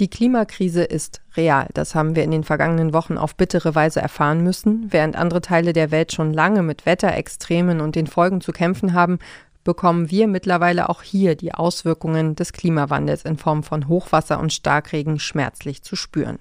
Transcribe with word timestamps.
Die 0.00 0.08
Klimakrise 0.08 0.82
ist 0.82 1.20
real. 1.36 1.68
Das 1.74 1.94
haben 1.94 2.16
wir 2.16 2.24
in 2.24 2.30
den 2.30 2.42
vergangenen 2.42 2.94
Wochen 2.94 3.18
auf 3.18 3.34
bittere 3.34 3.74
Weise 3.74 4.00
erfahren 4.00 4.42
müssen. 4.42 4.90
Während 4.90 5.14
andere 5.14 5.42
Teile 5.42 5.74
der 5.74 5.90
Welt 5.90 6.12
schon 6.12 6.32
lange 6.32 6.62
mit 6.62 6.86
Wetterextremen 6.86 7.82
und 7.82 7.96
den 7.96 8.06
Folgen 8.06 8.40
zu 8.40 8.50
kämpfen 8.50 8.94
haben, 8.94 9.18
bekommen 9.62 10.10
wir 10.10 10.26
mittlerweile 10.26 10.88
auch 10.88 11.02
hier 11.02 11.36
die 11.36 11.52
Auswirkungen 11.52 12.34
des 12.34 12.54
Klimawandels 12.54 13.26
in 13.26 13.36
Form 13.36 13.62
von 13.62 13.88
Hochwasser 13.88 14.40
und 14.40 14.54
Starkregen 14.54 15.18
schmerzlich 15.18 15.82
zu 15.82 15.96
spüren. 15.96 16.38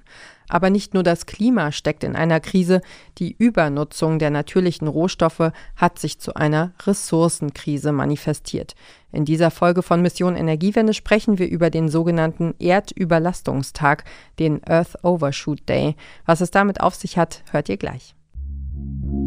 Aber 0.49 0.69
nicht 0.69 0.93
nur 0.93 1.03
das 1.03 1.25
Klima 1.25 1.71
steckt 1.71 2.03
in 2.03 2.15
einer 2.15 2.39
Krise, 2.39 2.81
die 3.17 3.35
Übernutzung 3.37 4.19
der 4.19 4.31
natürlichen 4.31 4.87
Rohstoffe 4.87 5.51
hat 5.75 5.99
sich 5.99 6.19
zu 6.19 6.33
einer 6.33 6.73
Ressourcenkrise 6.85 7.91
manifestiert. 7.91 8.75
In 9.11 9.25
dieser 9.25 9.51
Folge 9.51 9.81
von 9.81 10.01
Mission 10.01 10.35
Energiewende 10.35 10.93
sprechen 10.93 11.39
wir 11.39 11.47
über 11.47 11.69
den 11.69 11.89
sogenannten 11.89 12.53
Erdüberlastungstag, 12.59 14.03
den 14.39 14.61
Earth 14.67 15.03
Overshoot 15.03 15.67
Day. 15.69 15.95
Was 16.25 16.41
es 16.41 16.51
damit 16.51 16.81
auf 16.81 16.95
sich 16.95 17.17
hat, 17.17 17.43
hört 17.51 17.69
ihr 17.69 17.77
gleich. 17.77 18.15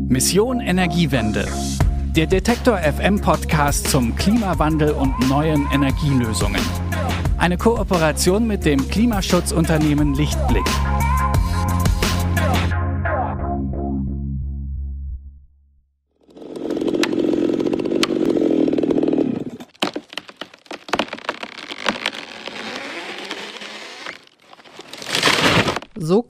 Mission 0.09 0.61
Energiewende. 0.61 1.47
Der 2.15 2.27
Detektor 2.27 2.79
FM 2.79 3.21
Podcast 3.21 3.89
zum 3.89 4.15
Klimawandel 4.17 4.91
und 4.93 5.29
neuen 5.29 5.67
Energielösungen. 5.73 6.61
Eine 7.39 7.57
Kooperation 7.57 8.47
mit 8.47 8.65
dem 8.65 8.87
Klimaschutzunternehmen 8.89 10.15
Lichtblick. 10.15 10.67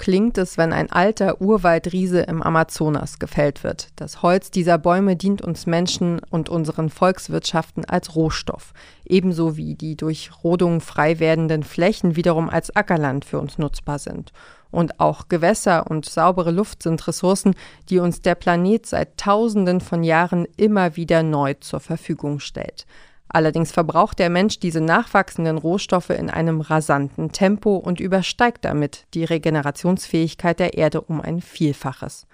Klingt 0.02 0.36
es, 0.36 0.58
wenn 0.58 0.72
ein 0.72 0.90
alter 0.90 1.40
Urwaldriese 1.40 2.22
im 2.22 2.42
Amazonas 2.42 3.20
gefällt 3.20 3.62
wird. 3.62 3.90
Das 3.94 4.20
Holz 4.20 4.50
dieser 4.50 4.76
Bäume 4.76 5.14
dient 5.14 5.42
uns 5.42 5.64
Menschen 5.66 6.20
und 6.28 6.48
unseren 6.48 6.90
Volkswirtschaften 6.90 7.84
als 7.84 8.16
Rohstoff, 8.16 8.72
ebenso 9.04 9.56
wie 9.56 9.76
die 9.76 9.96
durch 9.96 10.32
Rodung 10.42 10.80
frei 10.80 11.20
werdenden 11.20 11.62
Flächen 11.62 12.16
wiederum 12.16 12.50
als 12.50 12.74
Ackerland 12.74 13.24
für 13.24 13.38
uns 13.38 13.58
nutzbar 13.58 14.00
sind. 14.00 14.32
Und 14.72 14.98
auch 14.98 15.28
Gewässer 15.28 15.88
und 15.88 16.04
saubere 16.04 16.50
Luft 16.50 16.82
sind 16.82 17.06
Ressourcen, 17.06 17.54
die 17.88 18.00
uns 18.00 18.22
der 18.22 18.34
Planet 18.34 18.84
seit 18.84 19.16
Tausenden 19.18 19.80
von 19.80 20.02
Jahren 20.02 20.48
immer 20.56 20.96
wieder 20.96 21.22
neu 21.22 21.54
zur 21.54 21.78
Verfügung 21.78 22.40
stellt. 22.40 22.86
Allerdings 23.32 23.72
verbraucht 23.72 24.18
der 24.18 24.28
Mensch 24.28 24.58
diese 24.60 24.82
nachwachsenden 24.82 25.56
Rohstoffe 25.56 26.10
in 26.10 26.28
einem 26.28 26.60
rasanten 26.60 27.32
Tempo 27.32 27.76
und 27.76 27.98
übersteigt 27.98 28.64
damit 28.64 29.06
die 29.14 29.24
Regenerationsfähigkeit 29.24 30.60
der 30.60 30.74
Erde 30.74 31.00
um 31.00 31.20
ein 31.20 31.40
Vielfaches. 31.40 32.26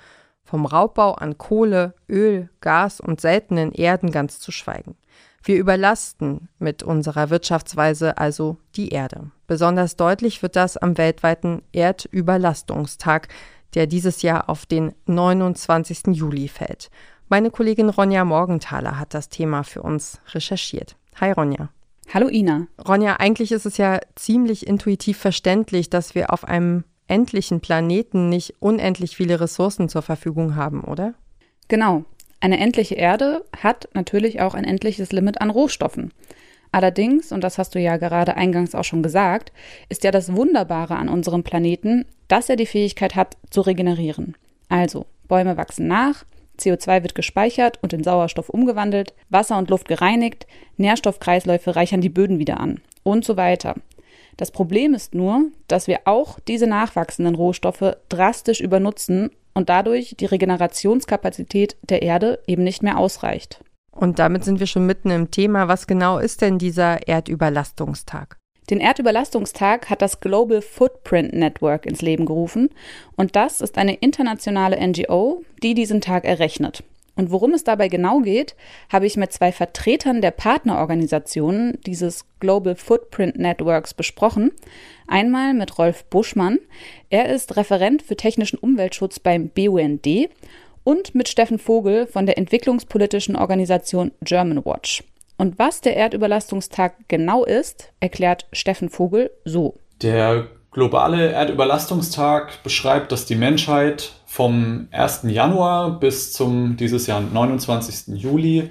Vom 0.43 0.67
Raubbau 0.67 1.13
an 1.13 1.39
Kohle, 1.39 1.95
Öl, 2.09 2.49
Gas 2.61 3.01
und 3.01 3.21
seltenen 3.21 3.73
Erden 3.73 4.11
ganz 4.11 4.41
zu 4.41 4.51
schweigen. 4.51 4.97
Wir 5.45 5.57
überlasten 5.57 6.49
mit 6.59 6.83
unserer 6.83 7.31
Wirtschaftsweise 7.31 8.19
also 8.19 8.57
die 8.75 8.89
Erde. 8.89 9.31
Besonders 9.47 9.97
deutlich 9.97 10.43
wird 10.43 10.57
das 10.57 10.77
am 10.77 10.99
weltweiten 10.99 11.63
Erdüberlastungstag, 11.73 13.29
der 13.75 13.87
dieses 13.87 14.23
Jahr 14.23 14.49
auf 14.49 14.67
den 14.67 14.95
29. 15.07 16.09
Juli 16.09 16.49
fällt. 16.49 16.91
Meine 17.31 17.51
Kollegin 17.51 17.91
Ronja 17.91 18.25
Morgenthaler 18.25 18.98
hat 18.98 19.12
das 19.12 19.29
Thema 19.29 19.62
für 19.62 19.83
uns 19.83 20.19
recherchiert. 20.33 20.97
Hi 21.21 21.33
Ronja. 21.33 21.69
Hallo 22.15 22.29
Ina. 22.29 22.69
Ronja, 22.87 23.17
eigentlich 23.17 23.53
ist 23.53 23.67
es 23.67 23.77
ja 23.77 24.01
ziemlich 24.15 24.67
intuitiv 24.67 25.19
verständlich, 25.19 25.91
dass 25.91 26.15
wir 26.15 26.33
auf 26.33 26.45
einem 26.48 26.85
endlichen 27.07 27.61
Planeten 27.61 28.31
nicht 28.31 28.55
unendlich 28.61 29.15
viele 29.15 29.41
Ressourcen 29.41 29.91
zur 29.91 30.01
Verfügung 30.01 30.57
haben, 30.57 30.83
oder? 30.85 31.12
Genau. 31.69 32.05
Eine 32.41 32.61
endliche 32.61 32.95
Erde 32.95 33.45
hat 33.55 33.91
natürlich 33.92 34.41
auch 34.41 34.55
ein 34.55 34.64
endliches 34.64 35.13
Limit 35.13 35.42
an 35.42 35.51
Rohstoffen. 35.51 36.14
Allerdings, 36.73 37.31
und 37.31 37.45
das 37.45 37.58
hast 37.58 37.75
du 37.75 37.79
ja 37.79 37.98
gerade 37.98 38.36
eingangs 38.39 38.75
auch 38.75 38.85
schon 38.85 39.02
gesagt, 39.02 39.52
ist 39.91 40.02
ja 40.02 40.13
das 40.13 40.35
Wunderbare 40.35 40.97
an 40.97 41.11
unserem 41.11 41.42
Planeten, 41.42 42.07
dass 42.29 42.48
er 42.48 42.57
die 42.57 42.64
Fähigkeit 42.64 43.17
hat 43.17 43.36
zu 43.51 43.61
regenerieren. 43.61 44.35
Also, 44.70 45.05
Bäume 45.27 45.58
wachsen 45.58 45.89
nach, 45.89 46.25
CO2 46.58 47.02
wird 47.02 47.14
gespeichert 47.14 47.79
und 47.83 47.92
in 47.92 48.05
Sauerstoff 48.05 48.48
umgewandelt, 48.48 49.14
Wasser 49.29 49.58
und 49.58 49.70
Luft 49.70 49.89
gereinigt, 49.89 50.46
Nährstoffkreisläufe 50.77 51.77
reichern 51.77 52.01
die 52.01 52.08
Böden 52.08 52.39
wieder 52.39 52.61
an 52.61 52.80
und 53.02 53.24
so 53.24 53.36
weiter. 53.36 53.74
Das 54.36 54.51
Problem 54.52 54.95
ist 54.95 55.14
nur, 55.14 55.46
dass 55.67 55.89
wir 55.89 56.01
auch 56.05 56.39
diese 56.41 56.67
nachwachsenden 56.67 57.35
Rohstoffe 57.35 57.96
drastisch 58.08 58.61
übernutzen 58.61 59.30
und 59.52 59.69
dadurch 59.69 60.14
die 60.19 60.27
Regenerationskapazität 60.27 61.77
der 61.83 62.02
Erde 62.02 62.39
eben 62.46 62.63
nicht 62.63 62.83
mehr 62.83 62.98
ausreicht. 62.98 63.61
Und 63.90 64.20
damit 64.20 64.45
sind 64.45 64.61
wir 64.61 64.69
schon 64.69 64.86
mitten 64.86 65.11
im 65.11 65.33
Thema. 65.33 65.67
Was 65.67 65.89
genau 65.89 66.19
ist 66.19 66.40
denn 66.40 66.58
dieser 66.58 67.08
Erdüberlastungstag? 67.08 68.38
Den 68.70 68.80
Erdüberlastungstag 68.80 69.89
hat 69.89 70.02
das 70.02 70.20
Global 70.20 70.61
Footprint 70.61 71.33
Network 71.33 71.86
ins 71.86 72.02
Leben 72.02 72.27
gerufen 72.27 72.68
und 73.17 73.34
das 73.34 73.62
ist 73.62 73.79
eine 73.79 73.95
internationale 73.95 74.77
NGO, 74.86 75.42
die 75.62 75.73
diesen 75.73 76.02
Tag 76.02 76.27
errechnet. 76.27 76.83
Und 77.17 77.33
worum 77.33 77.52
es 77.52 77.64
dabei 77.64 77.89
genau 77.89 78.20
geht, 78.20 78.55
habe 78.92 79.07
ich 79.07 79.17
mit 79.17 79.33
zwei 79.33 79.51
Vertretern 79.51 80.20
der 80.20 80.30
Partnerorganisationen 80.30 81.78
dieses 81.84 82.27
Global 82.39 82.77
Footprint 82.77 83.36
Networks 83.39 83.92
besprochen. 83.92 84.52
Einmal 85.08 85.52
mit 85.52 85.78
Rolf 85.78 86.05
Buschmann, 86.05 86.58
er 87.11 87.28
ist 87.28 87.57
Referent 87.57 88.02
für 88.02 88.17
technischen 88.17 88.58
Umweltschutz 88.58 89.18
beim 89.18 89.48
BUND 89.48 90.07
und 90.84 91.14
mit 91.14 91.28
Steffen 91.28 91.58
Vogel 91.58 92.07
von 92.07 92.27
der 92.27 92.39
entwicklungspolitischen 92.39 93.34
Organisation 93.34 94.12
German 94.23 94.64
Watch. 94.64 95.02
Und 95.39 95.59
was 95.59 95.81
der 95.81 95.97
Erdüberlastungstag 95.97 96.95
genau 97.07 97.45
ist, 97.45 97.93
erklärt 98.01 98.47
Steffen 98.53 98.91
Vogel 98.91 99.31
so. 99.45 99.79
Der 100.03 100.49
globale 100.73 101.31
Erdüberlastungstag 101.31 102.63
beschreibt, 102.65 103.13
dass 103.13 103.25
die 103.25 103.37
Menschheit 103.37 104.13
vom 104.27 104.89
1. 104.91 105.23
Januar 105.29 106.01
bis 106.01 106.33
zum 106.33 106.77
dieses 106.77 107.07
Jahr 107.07 107.21
29. 107.21 108.21
Juli 108.21 108.71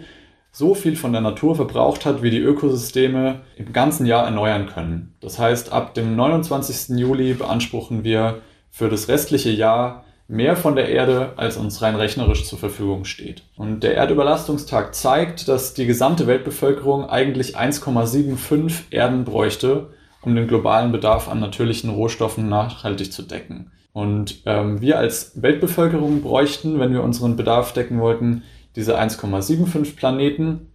so 0.52 0.74
viel 0.76 0.98
von 0.98 1.14
der 1.14 1.22
Natur 1.22 1.56
verbraucht 1.56 2.06
hat, 2.06 2.22
wie 2.22 2.32
die 2.32 2.40
Ökosysteme 2.40 3.42
im 3.56 3.72
ganzen 3.72 4.06
Jahr 4.06 4.26
erneuern 4.26 4.68
können. 4.68 5.16
Das 5.22 5.40
heißt, 5.40 5.72
ab 5.72 5.94
dem 5.94 6.16
29. 6.16 6.98
Juli 6.98 7.34
beanspruchen 7.34 8.04
wir 8.04 8.42
für 8.70 8.90
das 8.90 9.08
restliche 9.08 9.52
Jahr 9.52 10.04
mehr 10.28 10.56
von 10.56 10.76
der 10.76 10.90
Erde, 10.90 11.34
als 11.38 11.58
uns 11.58 11.82
rein 11.82 11.96
rechnerisch 11.96 12.46
zur 12.46 12.60
Verfügung 12.60 13.06
steht. 13.06 13.44
Und 13.56 13.82
der 13.82 13.96
Erdüberlastungstag 13.96 14.94
zeigt, 14.94 15.48
dass 15.48 15.74
die 15.74 15.86
gesamte 15.86 16.28
Weltbevölkerung 16.28 17.10
eigentlich 17.10 17.58
1,75 17.58 18.92
Erden 18.92 19.24
bräuchte, 19.24 19.92
um 20.22 20.36
den 20.36 20.48
globalen 20.48 20.92
Bedarf 20.92 21.30
an 21.30 21.40
natürlichen 21.40 21.90
Rohstoffen 21.90 22.50
nachhaltig 22.50 23.14
zu 23.14 23.22
decken. 23.22 23.72
Und 23.94 24.42
ähm, 24.46 24.82
wir 24.82 25.00
als 25.00 25.42
Weltbevölkerung 25.42 26.22
bräuchten, 26.22 26.80
wenn 26.80 26.92
wir 26.92 27.04
unseren 27.04 27.36
Bedarf 27.36 27.74
decken 27.74 28.00
wollten, 28.00 28.44
diese 28.76 29.00
1,75 29.00 29.96
Planeten. 29.96 30.72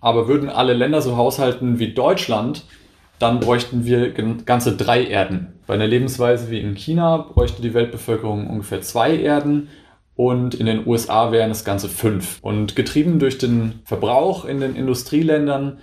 Aber 0.00 0.28
würden 0.28 0.50
alle 0.50 0.74
Länder 0.74 1.00
so 1.00 1.16
haushalten 1.16 1.78
wie 1.78 1.94
Deutschland, 1.94 2.64
dann 3.18 3.40
bräuchten 3.40 3.84
wir 3.84 4.12
ganze 4.44 4.76
drei 4.76 5.04
Erden. 5.04 5.54
Bei 5.66 5.74
einer 5.74 5.86
Lebensweise 5.86 6.50
wie 6.50 6.60
in 6.60 6.74
China 6.74 7.18
bräuchte 7.18 7.62
die 7.62 7.74
Weltbevölkerung 7.74 8.48
ungefähr 8.48 8.80
zwei 8.80 9.16
Erden 9.16 9.68
und 10.14 10.54
in 10.54 10.66
den 10.66 10.86
USA 10.86 11.30
wären 11.30 11.50
es 11.50 11.64
ganze 11.64 11.88
fünf. 11.88 12.38
Und 12.42 12.74
getrieben 12.74 13.18
durch 13.18 13.38
den 13.38 13.80
Verbrauch 13.84 14.44
in 14.44 14.60
den 14.60 14.74
Industrieländern 14.74 15.78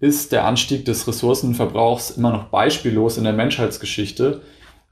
ist 0.00 0.32
der 0.32 0.44
Anstieg 0.44 0.84
des 0.84 1.06
Ressourcenverbrauchs 1.08 2.10
immer 2.10 2.30
noch 2.30 2.44
beispiellos 2.44 3.18
in 3.18 3.24
der 3.24 3.32
Menschheitsgeschichte, 3.32 4.42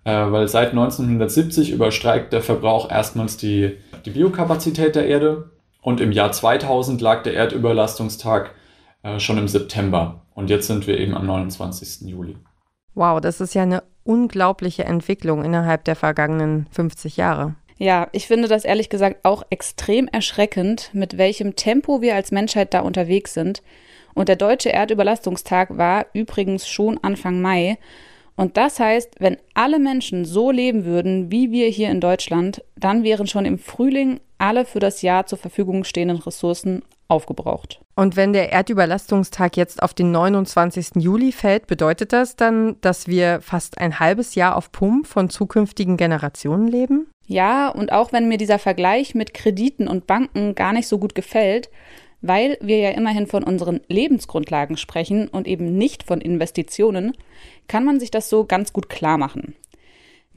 äh, 0.05 0.11
weil 0.11 0.49
seit 0.49 0.71
1970 0.71 1.71
überstreikt 1.71 2.33
der 2.33 2.43
Verbrauch 2.43 2.91
erstmals 2.91 3.37
die, 3.37 3.77
die 4.05 4.11
Biokapazität 4.11 4.95
der 4.95 5.07
Erde 5.07 5.51
und 5.81 6.01
im 6.01 6.13
Jahr 6.13 6.33
2000 6.33 7.01
lag 7.01 7.23
der 7.23 7.35
Erdüberlastungstag 7.35 8.55
äh, 9.03 9.19
schon 9.19 9.39
im 9.39 9.49
September. 9.49 10.24
Und 10.35 10.51
jetzt 10.51 10.67
sind 10.67 10.87
wir 10.87 10.99
eben 10.99 11.15
am 11.15 11.27
29. 11.27 12.09
Juli. 12.09 12.37
Wow, 12.95 13.21
das 13.21 13.41
ist 13.41 13.55
ja 13.55 13.63
eine 13.63 13.83
unglaubliche 14.05 14.85
Entwicklung 14.85 15.45
innerhalb 15.45 15.85
der 15.85 15.97
vergangenen 15.97 16.67
50 16.71 17.17
Jahre. 17.17 17.55
Ja, 17.77 18.09
ich 18.13 18.27
finde 18.27 18.49
das 18.49 18.65
ehrlich 18.65 18.89
gesagt 18.89 19.25
auch 19.25 19.43
extrem 19.51 20.07
erschreckend, 20.09 20.91
mit 20.93 21.19
welchem 21.19 21.57
Tempo 21.57 22.01
wir 22.01 22.15
als 22.15 22.31
Menschheit 22.31 22.73
da 22.73 22.81
unterwegs 22.81 23.35
sind. 23.35 23.63
Und 24.15 24.29
der 24.29 24.37
deutsche 24.37 24.73
Erdüberlastungstag 24.73 25.77
war 25.77 26.07
übrigens 26.13 26.69
schon 26.69 27.03
Anfang 27.03 27.41
Mai. 27.41 27.79
Und 28.37 28.57
das 28.57 28.79
heißt, 28.79 29.17
wenn 29.19 29.39
alle 29.55 29.79
Menschen 29.79 30.25
so 30.25 30.51
leben 30.51 30.85
würden 30.85 31.33
wie 31.33 31.51
wir 31.51 31.69
hier 31.69 31.91
in 31.91 32.01
Deutschland, 32.01 32.63
dann 32.77 33.03
wären 33.03 33.27
schon 33.27 33.45
im 33.45 33.59
Frühling 33.59 34.21
alle 34.39 34.65
für 34.65 34.81
das 34.81 35.03
Jahr 35.03 35.27
zur 35.27 35.39
Verfügung 35.39 35.85
stehenden 35.85 36.19
Ressourcen 36.19 36.83
aufgebraucht. 37.09 37.81
Und 37.97 38.17
wenn 38.17 38.33
der 38.33 38.53
Erdüberlastungstag 38.53 39.57
jetzt 39.57 39.83
auf 39.83 39.95
den 39.95 40.11
29. 40.11 40.97
Juli 40.97 41.33
fällt, 41.33 41.67
bedeutet 41.67 42.13
das 42.13 42.37
dann, 42.37 42.77
dass 42.81 43.07
wir 43.07 43.41
fast 43.41 43.79
ein 43.79 44.01
halbes 44.01 44.35
Jahr 44.35 44.57
auf 44.57 44.73
Pump 44.73 45.07
von 45.07 45.31
zukünftigen 45.31 45.97
Generationen 45.97 46.69
leben? 46.69 47.07
Ja, 47.27 47.69
und 47.69 47.93
auch 47.93 48.13
wenn 48.13 48.29
mir 48.29 48.39
dieser 48.39 48.59
Vergleich 48.59 49.15
mit 49.15 49.33
Krediten 49.33 49.89
und 49.89 50.07
Banken 50.07 50.55
gar 50.55 50.73
nicht 50.73 50.89
so 50.89 50.99
gut 50.99 51.15
gefällt, 51.15 51.71
weil 52.21 52.57
wir 52.61 52.79
ja 52.79 52.91
immerhin 52.91 53.27
von 53.27 53.45
unseren 53.45 53.81
Lebensgrundlagen 53.89 54.77
sprechen 54.77 55.29
und 55.29 55.47
eben 55.47 55.77
nicht 55.77 56.05
von 56.05 56.21
Investitionen, 56.21 57.13
kann 57.69 57.85
man 57.85 58.01
sich 58.01 58.11
das 58.11 58.29
so 58.29 58.45
ganz 58.45 58.73
gut 58.73 58.89
klar 58.89 59.19
machen. 59.19 59.55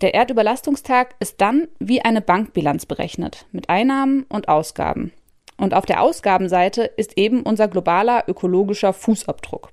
Der 0.01 0.13
Erdüberlastungstag 0.13 1.15
ist 1.19 1.41
dann 1.41 1.67
wie 1.79 2.01
eine 2.01 2.21
Bankbilanz 2.21 2.85
berechnet, 2.85 3.47
mit 3.51 3.69
Einnahmen 3.69 4.25
und 4.29 4.47
Ausgaben. 4.47 5.11
Und 5.57 5.73
auf 5.73 5.85
der 5.85 6.01
Ausgabenseite 6.01 6.83
ist 6.83 7.17
eben 7.17 7.43
unser 7.43 7.67
globaler 7.67 8.23
ökologischer 8.27 8.93
Fußabdruck. 8.93 9.71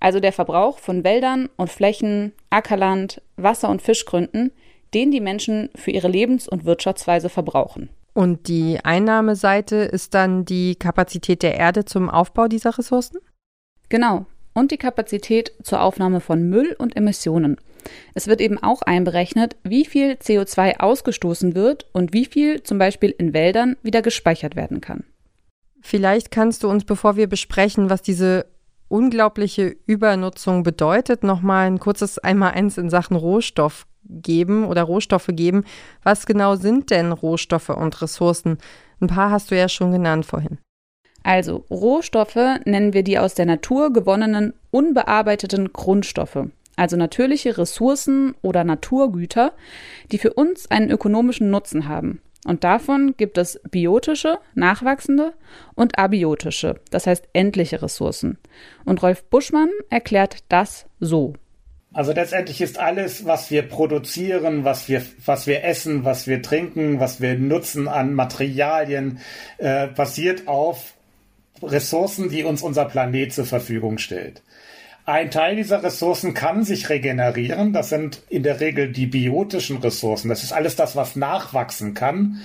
Also 0.00 0.20
der 0.20 0.32
Verbrauch 0.32 0.78
von 0.78 1.04
Wäldern 1.04 1.48
und 1.56 1.70
Flächen, 1.70 2.32
Ackerland, 2.50 3.20
Wasser- 3.36 3.68
und 3.68 3.82
Fischgründen, 3.82 4.52
den 4.94 5.10
die 5.10 5.20
Menschen 5.20 5.70
für 5.74 5.90
ihre 5.90 6.08
Lebens- 6.08 6.48
und 6.48 6.64
Wirtschaftsweise 6.64 7.28
verbrauchen. 7.28 7.90
Und 8.14 8.48
die 8.48 8.78
Einnahmeseite 8.82 9.76
ist 9.76 10.14
dann 10.14 10.44
die 10.44 10.76
Kapazität 10.76 11.42
der 11.42 11.56
Erde 11.56 11.84
zum 11.84 12.08
Aufbau 12.08 12.48
dieser 12.48 12.76
Ressourcen? 12.76 13.18
Genau. 13.88 14.26
Und 14.54 14.72
die 14.72 14.76
Kapazität 14.76 15.52
zur 15.62 15.82
Aufnahme 15.82 16.20
von 16.20 16.48
Müll 16.48 16.74
und 16.78 16.96
Emissionen. 16.96 17.58
Es 18.14 18.26
wird 18.26 18.40
eben 18.40 18.60
auch 18.60 18.82
einberechnet, 18.82 19.56
wie 19.62 19.84
viel 19.84 20.14
CO2 20.14 20.80
ausgestoßen 20.80 21.54
wird 21.54 21.86
und 21.92 22.12
wie 22.12 22.24
viel 22.24 22.62
zum 22.62 22.78
Beispiel 22.78 23.14
in 23.16 23.34
Wäldern 23.34 23.76
wieder 23.82 24.02
gespeichert 24.02 24.56
werden 24.56 24.80
kann. 24.80 25.04
Vielleicht 25.80 26.30
kannst 26.30 26.62
du 26.62 26.68
uns, 26.68 26.84
bevor 26.84 27.16
wir 27.16 27.28
besprechen, 27.28 27.90
was 27.90 28.02
diese 28.02 28.46
unglaubliche 28.88 29.76
Übernutzung 29.86 30.62
bedeutet, 30.62 31.22
noch 31.22 31.40
mal 31.40 31.66
ein 31.66 31.78
kurzes 31.78 32.18
Einmaleins 32.18 32.78
in 32.78 32.90
Sachen 32.90 33.16
Rohstoff 33.16 33.86
geben 34.04 34.64
oder 34.64 34.82
Rohstoffe 34.82 35.30
geben. 35.30 35.64
Was 36.02 36.26
genau 36.26 36.56
sind 36.56 36.90
denn 36.90 37.12
Rohstoffe 37.12 37.68
und 37.68 38.00
Ressourcen? 38.00 38.58
Ein 39.00 39.08
paar 39.08 39.30
hast 39.30 39.50
du 39.50 39.56
ja 39.56 39.68
schon 39.68 39.92
genannt 39.92 40.26
vorhin. 40.26 40.58
Also 41.22 41.64
Rohstoffe 41.70 42.38
nennen 42.64 42.94
wir 42.94 43.02
die 43.02 43.18
aus 43.18 43.34
der 43.34 43.46
Natur 43.46 43.92
gewonnenen 43.92 44.54
unbearbeiteten 44.70 45.72
Grundstoffe, 45.72 46.46
also 46.76 46.96
natürliche 46.96 47.58
Ressourcen 47.58 48.34
oder 48.40 48.64
Naturgüter, 48.64 49.52
die 50.10 50.18
für 50.18 50.32
uns 50.32 50.70
einen 50.70 50.90
ökonomischen 50.90 51.50
Nutzen 51.50 51.88
haben. 51.88 52.22
Und 52.48 52.64
davon 52.64 53.14
gibt 53.18 53.36
es 53.36 53.60
biotische, 53.70 54.38
nachwachsende 54.54 55.34
und 55.74 55.98
abiotische, 55.98 56.76
das 56.90 57.06
heißt 57.06 57.28
endliche 57.34 57.82
Ressourcen. 57.82 58.38
Und 58.86 59.02
Rolf 59.02 59.22
Buschmann 59.24 59.68
erklärt 59.90 60.38
das 60.48 60.86
so. 60.98 61.34
Also 61.92 62.12
letztendlich 62.12 62.62
ist 62.62 62.78
alles, 62.78 63.26
was 63.26 63.50
wir 63.50 63.60
produzieren, 63.68 64.64
was 64.64 64.88
wir, 64.88 65.02
was 65.26 65.46
wir 65.46 65.62
essen, 65.62 66.06
was 66.06 66.26
wir 66.26 66.40
trinken, 66.40 67.00
was 67.00 67.20
wir 67.20 67.38
nutzen 67.38 67.86
an 67.86 68.14
Materialien, 68.14 69.20
äh, 69.58 69.88
basiert 69.88 70.48
auf 70.48 70.94
Ressourcen, 71.62 72.30
die 72.30 72.44
uns 72.44 72.62
unser 72.62 72.86
Planet 72.86 73.30
zur 73.30 73.44
Verfügung 73.44 73.98
stellt. 73.98 74.42
Ein 75.08 75.30
Teil 75.30 75.56
dieser 75.56 75.82
Ressourcen 75.82 76.34
kann 76.34 76.64
sich 76.64 76.90
regenerieren. 76.90 77.72
Das 77.72 77.88
sind 77.88 78.20
in 78.28 78.42
der 78.42 78.60
Regel 78.60 78.92
die 78.92 79.06
biotischen 79.06 79.78
Ressourcen. 79.78 80.28
Das 80.28 80.42
ist 80.42 80.52
alles 80.52 80.76
das, 80.76 80.96
was 80.96 81.16
nachwachsen 81.16 81.94
kann. 81.94 82.42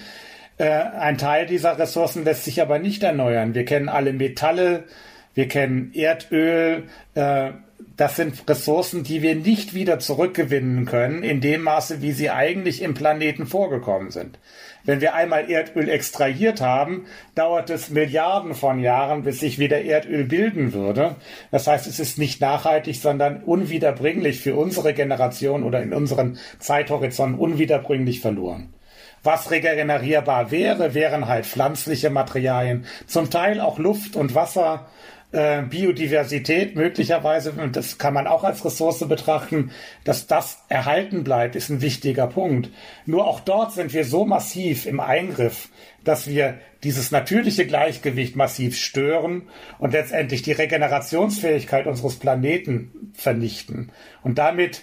Äh, 0.57 0.69
ein 0.69 1.17
Teil 1.17 1.45
dieser 1.45 1.77
Ressourcen 1.77 2.23
lässt 2.23 2.45
sich 2.45 2.61
aber 2.61 2.79
nicht 2.79 3.03
erneuern. 3.03 3.53
Wir 3.53 3.65
kennen 3.65 3.89
alle 3.89 4.13
Metalle, 4.13 4.85
wir 5.33 5.49
kennen 5.49 5.91
Erdöl. 5.93 6.83
Äh, 7.15 7.51
das 7.97 8.15
sind 8.15 8.49
Ressourcen, 8.49 9.03
die 9.03 9.21
wir 9.21 9.35
nicht 9.35 9.73
wieder 9.73 9.99
zurückgewinnen 9.99 10.85
können, 10.85 11.23
in 11.23 11.41
dem 11.41 11.61
Maße, 11.61 12.01
wie 12.01 12.11
sie 12.11 12.29
eigentlich 12.29 12.81
im 12.81 12.93
Planeten 12.93 13.45
vorgekommen 13.45 14.11
sind. 14.11 14.39
Wenn 14.85 14.99
wir 14.99 15.13
einmal 15.13 15.49
Erdöl 15.49 15.87
extrahiert 15.87 16.59
haben, 16.59 17.05
dauert 17.35 17.69
es 17.69 17.89
Milliarden 17.89 18.53
von 18.53 18.79
Jahren, 18.79 19.23
bis 19.23 19.39
sich 19.39 19.57
wieder 19.57 19.81
Erdöl 19.81 20.25
bilden 20.25 20.73
würde. 20.73 21.15
Das 21.51 21.67
heißt, 21.67 21.87
es 21.87 21.99
ist 21.99 22.17
nicht 22.17 22.41
nachhaltig, 22.41 22.97
sondern 22.97 23.43
unwiederbringlich 23.43 24.41
für 24.41 24.55
unsere 24.55 24.93
Generation 24.93 25.63
oder 25.63 25.81
in 25.81 25.93
unseren 25.93 26.37
Zeithorizonten 26.59 27.39
unwiederbringlich 27.39 28.19
verloren. 28.19 28.73
Was 29.23 29.51
regenerierbar 29.51 30.51
wäre, 30.51 30.93
wären 30.93 31.29
halt 31.29 31.45
pflanzliche 31.45 32.09
Materialien, 32.09 32.85
zum 33.07 33.29
Teil 33.29 33.61
auch 33.61 33.79
Luft 33.79 34.17
und 34.17 34.35
Wasser, 34.35 34.87
äh, 35.33 35.63
Biodiversität 35.63 36.75
möglicherweise, 36.75 37.51
und 37.51 37.75
das 37.75 37.97
kann 37.97 38.13
man 38.13 38.27
auch 38.27 38.43
als 38.43 38.63
Ressource 38.63 38.99
betrachten, 39.07 39.71
dass 40.03 40.27
das 40.27 40.63
erhalten 40.69 41.23
bleibt, 41.23 41.55
ist 41.55 41.69
ein 41.69 41.81
wichtiger 41.81 42.27
Punkt. 42.27 42.69
Nur 43.05 43.27
auch 43.27 43.39
dort 43.39 43.73
sind 43.73 43.93
wir 43.93 44.05
so 44.05 44.25
massiv 44.25 44.85
im 44.85 44.99
Eingriff, 44.99 45.69
dass 46.03 46.27
wir 46.27 46.59
dieses 46.83 47.11
natürliche 47.11 47.65
Gleichgewicht 47.65 48.35
massiv 48.35 48.77
stören 48.77 49.43
und 49.79 49.93
letztendlich 49.93 50.41
die 50.43 50.51
Regenerationsfähigkeit 50.51 51.87
unseres 51.87 52.15
Planeten 52.15 53.11
vernichten. 53.13 53.91
Und 54.21 54.37
damit 54.37 54.81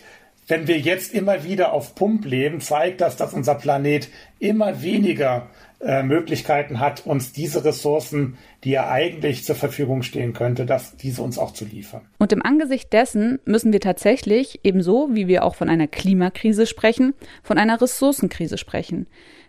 wenn 0.51 0.67
wir 0.67 0.81
jetzt 0.81 1.15
immer 1.15 1.45
wieder 1.45 1.73
auf 1.73 1.95
Pump 1.95 2.25
leben, 2.25 2.61
zeigt 2.61 3.01
das, 3.01 3.17
dass 3.17 3.35
unser 3.35 3.55
Planet 3.55 4.09
immer 4.41 4.83
weniger 4.83 5.49
äh, 5.81 6.03
Möglichkeiten 6.03 6.79
hat, 6.79 7.07
uns 7.07 7.33
diese 7.33 7.65
Ressourcen, 7.65 8.37
die 8.65 8.71
ja 8.71 8.91
eigentlich 8.91 9.45
zur 9.45 9.57
Verfügung 9.57 10.03
stehen 10.03 10.35
könnte, 10.35 10.67
dass 10.67 10.97
diese 10.97 11.23
uns 11.23 11.39
auch 11.39 11.53
zu 11.53 11.65
liefern. 11.65 12.03
Und 12.19 12.33
im 12.33 12.43
Angesicht 12.43 12.93
dessen 12.93 13.39
müssen 13.47 13.73
wir 13.73 13.81
tatsächlich, 13.81 14.61
ebenso 14.63 15.09
wie 15.13 15.27
wir 15.27 15.43
auch 15.43 15.55
von 15.55 15.71
einer 15.71 15.89
Klimakrise 15.89 16.67
sprechen, 16.67 17.15
von 17.43 17.57
einer 17.57 17.81
Ressourcenkrise 17.81 18.59
sprechen. 18.59 19.07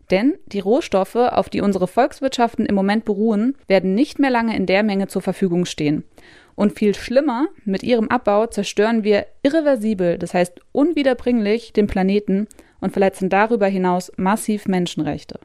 Denn 0.10 0.36
die 0.48 0.60
Rohstoffe, 0.60 1.16
auf 1.16 1.50
die 1.50 1.62
unsere 1.62 1.88
Volkswirtschaften 1.88 2.66
im 2.66 2.75
Moment 2.75 3.06
beruhen, 3.06 3.57
werden 3.68 3.94
nicht 3.94 4.19
mehr 4.19 4.30
lange 4.30 4.56
in 4.56 4.66
der 4.66 4.83
Menge 4.83 5.07
zur 5.07 5.22
Verfügung 5.22 5.66
stehen. 5.66 6.06
Und 6.56 6.78
viel 6.78 6.95
schlimmer, 6.95 7.48
mit 7.66 7.83
ihrem 7.83 8.10
Abbau 8.10 8.45
zerstören 8.48 9.04
wir 9.04 9.25
irreversibel, 9.44 10.18
das 10.18 10.33
heißt 10.33 10.60
unwiederbringlich, 10.72 11.74
den 11.74 11.88
Planeten 11.88 12.48
und 12.81 12.92
verletzen 12.92 13.30
darüber 13.30 13.68
hinaus 13.68 14.12
massiv 14.18 14.68
Menschenrechte. 14.68 15.39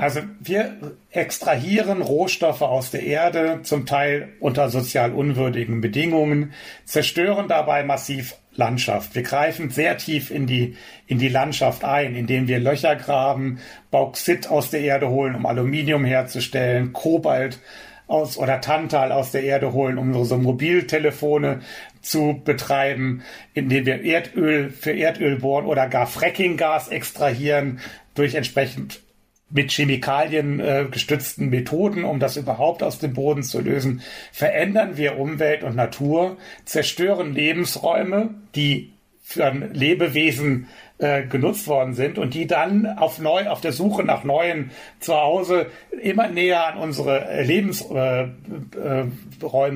Also 0.00 0.20
wir 0.40 0.96
extrahieren 1.10 2.00
Rohstoffe 2.00 2.62
aus 2.62 2.90
der 2.90 3.02
Erde, 3.02 3.60
zum 3.64 3.84
Teil 3.84 4.30
unter 4.40 4.70
sozial 4.70 5.12
unwürdigen 5.12 5.82
Bedingungen, 5.82 6.54
zerstören 6.86 7.48
dabei 7.48 7.82
massiv 7.82 8.36
Landschaft. 8.54 9.14
Wir 9.14 9.22
greifen 9.22 9.68
sehr 9.68 9.98
tief 9.98 10.30
in 10.30 10.46
die, 10.46 10.74
in 11.06 11.18
die 11.18 11.28
Landschaft 11.28 11.84
ein, 11.84 12.14
indem 12.14 12.48
wir 12.48 12.60
Löcher 12.60 12.96
graben, 12.96 13.58
Bauxit 13.90 14.48
aus 14.48 14.70
der 14.70 14.80
Erde 14.80 15.10
holen, 15.10 15.34
um 15.34 15.44
Aluminium 15.44 16.06
herzustellen, 16.06 16.94
Kobalt 16.94 17.58
aus 18.06 18.38
oder 18.38 18.62
Tantal 18.62 19.12
aus 19.12 19.32
der 19.32 19.42
Erde 19.42 19.74
holen, 19.74 19.98
um 19.98 20.16
unsere 20.16 20.40
Mobiltelefone 20.40 21.60
zu 22.00 22.40
betreiben, 22.42 23.22
indem 23.52 23.84
wir 23.84 24.02
Erdöl 24.02 24.70
für 24.70 24.92
Erdöl 24.92 25.40
bohren 25.40 25.66
oder 25.66 25.88
gar 25.88 26.06
Frackinggas 26.06 26.88
extrahieren 26.88 27.80
durch 28.14 28.34
entsprechend 28.34 29.02
mit 29.50 29.72
Chemikalien 29.72 30.60
äh, 30.60 30.86
gestützten 30.90 31.50
Methoden, 31.50 32.04
um 32.04 32.20
das 32.20 32.36
überhaupt 32.36 32.82
aus 32.82 32.98
dem 32.98 33.12
Boden 33.12 33.42
zu 33.42 33.60
lösen, 33.60 34.02
verändern 34.32 34.96
wir 34.96 35.18
Umwelt 35.18 35.64
und 35.64 35.76
Natur, 35.76 36.36
zerstören 36.64 37.34
Lebensräume, 37.34 38.30
die 38.54 38.92
für 39.30 39.46
ein 39.46 39.72
Lebewesen 39.72 40.66
äh, 40.98 41.24
genutzt 41.24 41.68
worden 41.68 41.94
sind 41.94 42.18
und 42.18 42.34
die 42.34 42.48
dann 42.48 42.84
auf 42.84 43.20
neu 43.20 43.48
auf 43.48 43.60
der 43.60 43.70
Suche 43.72 44.02
nach 44.02 44.24
neuen 44.24 44.72
Zuhause 44.98 45.66
immer 46.02 46.26
näher 46.26 46.66
an 46.66 46.78
unsere 46.78 47.40
Lebensräume 47.44 48.34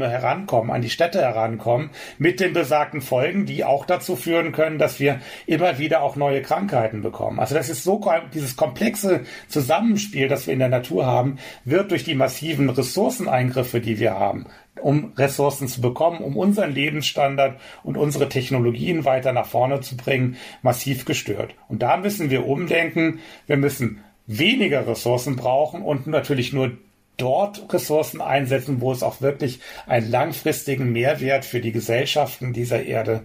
äh, 0.04 0.08
äh, 0.08 0.11
herankommen, 0.11 0.73
an 0.73 0.82
die 0.82 0.90
Städte 0.90 1.20
herankommen, 1.20 1.90
mit 2.18 2.40
den 2.40 2.52
besagten 2.52 3.00
Folgen, 3.00 3.46
die 3.46 3.64
auch 3.64 3.87
dazu 3.87 4.16
führen 4.16 4.50
können, 4.50 4.78
dass 4.78 4.99
wir 4.99 5.20
immer 5.46 5.78
wieder 5.78 6.02
auch 6.02 6.16
neue 6.16 6.42
Krankheiten 6.42 7.02
bekommen. 7.02 7.38
Also 7.38 7.54
das 7.54 7.68
ist 7.70 7.84
so 7.84 8.04
dieses 8.34 8.56
komplexe 8.56 9.20
Zusammenspiel, 9.46 10.26
das 10.26 10.49
wir 10.49 10.52
in 10.52 10.58
der 10.58 10.68
Natur 10.68 11.06
haben, 11.06 11.38
wird 11.64 11.92
durch 11.92 12.02
die 12.02 12.16
massiven 12.16 12.70
Ressourceneingriffe, 12.70 13.80
die 13.80 14.00
wir 14.00 14.18
haben, 14.18 14.46
um 14.81 15.12
Ressourcen 15.16 15.69
zu 15.69 15.81
bekommen, 15.81 16.19
um 16.19 16.37
unseren 16.37 16.73
Lebensstandard 16.73 17.61
und 17.83 17.97
unsere 17.97 18.28
Technologien 18.28 19.04
weiter 19.04 19.33
nach 19.33 19.47
vorne 19.47 19.81
zu 19.81 19.97
bringen, 19.97 20.37
massiv 20.62 21.04
gestört. 21.04 21.54
Und 21.69 21.83
da 21.83 21.97
müssen 21.97 22.31
wir 22.31 22.47
umdenken. 22.47 23.21
Wir 23.47 23.57
müssen 23.57 24.02
weniger 24.26 24.87
Ressourcen 24.87 25.37
brauchen 25.37 25.83
und 25.83 26.07
natürlich 26.07 26.52
nur 26.52 26.73
dort 27.16 27.73
Ressourcen 27.73 28.21
einsetzen, 28.21 28.81
wo 28.81 28.93
es 28.93 29.02
auch 29.02 29.21
wirklich 29.21 29.61
einen 29.87 30.11
langfristigen 30.11 30.93
Mehrwert 30.93 31.45
für 31.45 31.61
die 31.61 31.73
Gesellschaften 31.73 32.52
dieser 32.52 32.83
Erde 32.83 33.23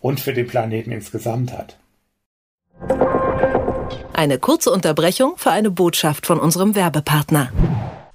und 0.00 0.20
für 0.20 0.32
den 0.32 0.46
Planeten 0.46 0.92
insgesamt 0.92 1.52
hat. 1.52 1.76
Eine 4.12 4.38
kurze 4.38 4.70
Unterbrechung 4.70 5.34
für 5.36 5.50
eine 5.50 5.70
Botschaft 5.70 6.26
von 6.26 6.38
unserem 6.38 6.74
Werbepartner. 6.74 7.50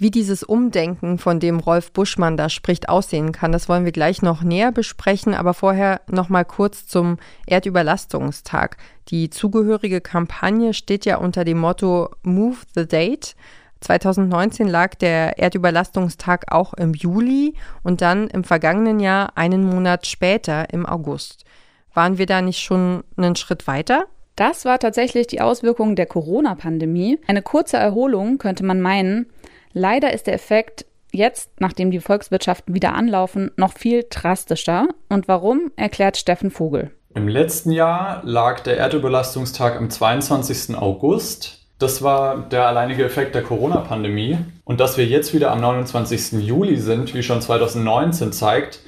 Wie 0.00 0.12
dieses 0.12 0.44
Umdenken, 0.44 1.18
von 1.18 1.40
dem 1.40 1.58
Rolf 1.58 1.90
Buschmann 1.90 2.36
da 2.36 2.48
spricht, 2.48 2.88
aussehen 2.88 3.32
kann, 3.32 3.50
das 3.50 3.68
wollen 3.68 3.84
wir 3.84 3.90
gleich 3.90 4.22
noch 4.22 4.42
näher 4.42 4.70
besprechen, 4.70 5.34
aber 5.34 5.54
vorher 5.54 6.02
noch 6.08 6.28
mal 6.28 6.44
kurz 6.44 6.86
zum 6.86 7.16
Erdüberlastungstag. 7.46 8.76
Die 9.08 9.28
zugehörige 9.28 10.00
Kampagne 10.00 10.72
steht 10.72 11.04
ja 11.04 11.16
unter 11.16 11.44
dem 11.44 11.58
Motto 11.58 12.10
Move 12.22 12.58
the 12.76 12.86
Date. 12.86 13.34
2019 13.80 14.68
lag 14.68 14.94
der 14.94 15.36
Erdüberlastungstag 15.40 16.52
auch 16.52 16.74
im 16.74 16.94
Juli 16.94 17.54
und 17.82 18.00
dann 18.00 18.28
im 18.28 18.44
vergangenen 18.44 19.00
Jahr 19.00 19.36
einen 19.36 19.64
Monat 19.64 20.06
später 20.06 20.72
im 20.72 20.86
August. 20.86 21.44
Waren 21.92 22.18
wir 22.18 22.26
da 22.26 22.40
nicht 22.40 22.60
schon 22.60 23.02
einen 23.16 23.34
Schritt 23.34 23.66
weiter? 23.66 24.06
Das 24.36 24.64
war 24.64 24.78
tatsächlich 24.78 25.26
die 25.26 25.40
Auswirkung 25.40 25.96
der 25.96 26.06
Corona-Pandemie. 26.06 27.18
Eine 27.26 27.42
kurze 27.42 27.78
Erholung 27.78 28.38
könnte 28.38 28.64
man 28.64 28.80
meinen. 28.80 29.26
Leider 29.72 30.12
ist 30.12 30.26
der 30.26 30.34
Effekt 30.34 30.86
jetzt, 31.12 31.50
nachdem 31.60 31.90
die 31.90 32.00
Volkswirtschaften 32.00 32.74
wieder 32.74 32.94
anlaufen, 32.94 33.50
noch 33.56 33.72
viel 33.72 34.04
drastischer. 34.08 34.88
Und 35.08 35.28
warum, 35.28 35.70
erklärt 35.76 36.16
Steffen 36.16 36.50
Vogel. 36.50 36.90
Im 37.14 37.28
letzten 37.28 37.72
Jahr 37.72 38.22
lag 38.24 38.60
der 38.60 38.76
Erdüberlastungstag 38.76 39.76
am 39.76 39.90
22. 39.90 40.76
August. 40.76 41.66
Das 41.78 42.02
war 42.02 42.48
der 42.48 42.66
alleinige 42.66 43.04
Effekt 43.04 43.34
der 43.34 43.42
Corona-Pandemie. 43.42 44.38
Und 44.64 44.80
dass 44.80 44.98
wir 44.98 45.06
jetzt 45.06 45.32
wieder 45.32 45.50
am 45.50 45.60
29. 45.60 46.44
Juli 46.44 46.76
sind, 46.76 47.14
wie 47.14 47.22
schon 47.22 47.40
2019 47.40 48.32
zeigt, 48.32 48.80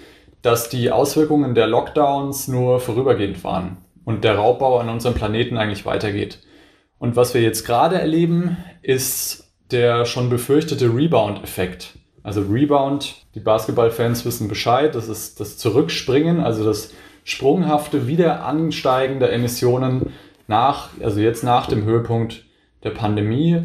dass 0.42 0.68
die 0.68 0.90
Auswirkungen 0.90 1.54
der 1.54 1.66
Lockdowns 1.66 2.48
nur 2.48 2.80
vorübergehend 2.80 3.42
waren 3.44 3.78
und 4.04 4.24
der 4.24 4.36
Raubbau 4.36 4.78
an 4.78 4.88
unserem 4.88 5.14
Planeten 5.14 5.56
eigentlich 5.56 5.84
weitergeht. 5.84 6.40
Und 6.98 7.16
was 7.16 7.34
wir 7.34 7.42
jetzt 7.42 7.64
gerade 7.64 8.00
erleben, 8.00 8.56
ist 8.82 9.49
der 9.72 10.04
schon 10.04 10.30
befürchtete 10.30 10.94
Rebound-Effekt. 10.94 11.98
Also 12.22 12.42
Rebound, 12.42 13.16
die 13.34 13.40
Basketballfans 13.40 14.24
wissen 14.24 14.48
Bescheid, 14.48 14.94
das 14.94 15.08
ist 15.08 15.40
das 15.40 15.56
Zurückspringen, 15.56 16.40
also 16.40 16.64
das 16.64 16.92
sprunghafte 17.24 18.06
Wiederansteigen 18.06 19.20
der 19.20 19.32
Emissionen 19.32 20.12
nach, 20.46 20.90
also 21.02 21.20
jetzt 21.20 21.44
nach 21.44 21.66
dem 21.66 21.84
Höhepunkt 21.84 22.44
der 22.82 22.90
Pandemie. 22.90 23.62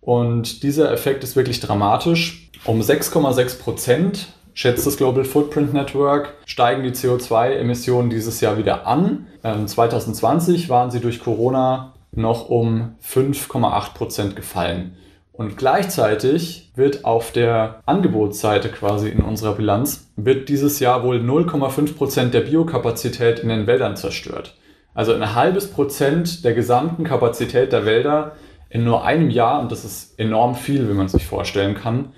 Und 0.00 0.62
dieser 0.62 0.92
Effekt 0.92 1.24
ist 1.24 1.36
wirklich 1.36 1.60
dramatisch. 1.60 2.50
Um 2.64 2.80
6,6 2.80 3.58
Prozent, 3.60 4.28
schätzt 4.54 4.86
das 4.86 4.96
Global 4.96 5.24
Footprint 5.24 5.72
Network, 5.72 6.34
steigen 6.44 6.82
die 6.82 6.90
CO2-Emissionen 6.90 8.10
dieses 8.10 8.40
Jahr 8.40 8.58
wieder 8.58 8.86
an. 8.86 9.26
2020 9.42 10.64
ähm, 10.64 10.68
waren 10.68 10.90
sie 10.90 11.00
durch 11.00 11.20
Corona 11.20 11.94
noch 12.12 12.48
um 12.48 12.96
5,8 13.04 13.94
Prozent 13.94 14.36
gefallen. 14.36 14.96
Und 15.38 15.56
gleichzeitig 15.56 16.72
wird 16.74 17.04
auf 17.04 17.30
der 17.30 17.80
Angebotsseite 17.86 18.70
quasi 18.70 19.08
in 19.08 19.20
unserer 19.20 19.54
Bilanz, 19.54 20.10
wird 20.16 20.48
dieses 20.48 20.80
Jahr 20.80 21.04
wohl 21.04 21.18
0,5 21.18 21.94
Prozent 21.94 22.34
der 22.34 22.40
Biokapazität 22.40 23.38
in 23.38 23.48
den 23.48 23.68
Wäldern 23.68 23.94
zerstört. 23.94 24.56
Also 24.94 25.14
ein 25.14 25.36
halbes 25.36 25.70
Prozent 25.70 26.44
der 26.44 26.54
gesamten 26.54 27.04
Kapazität 27.04 27.72
der 27.72 27.86
Wälder 27.86 28.32
in 28.68 28.82
nur 28.82 29.04
einem 29.04 29.30
Jahr, 29.30 29.60
und 29.60 29.70
das 29.70 29.84
ist 29.84 30.18
enorm 30.18 30.56
viel, 30.56 30.88
wie 30.88 30.94
man 30.94 31.06
sich 31.06 31.24
vorstellen 31.24 31.76
kann. 31.76 32.14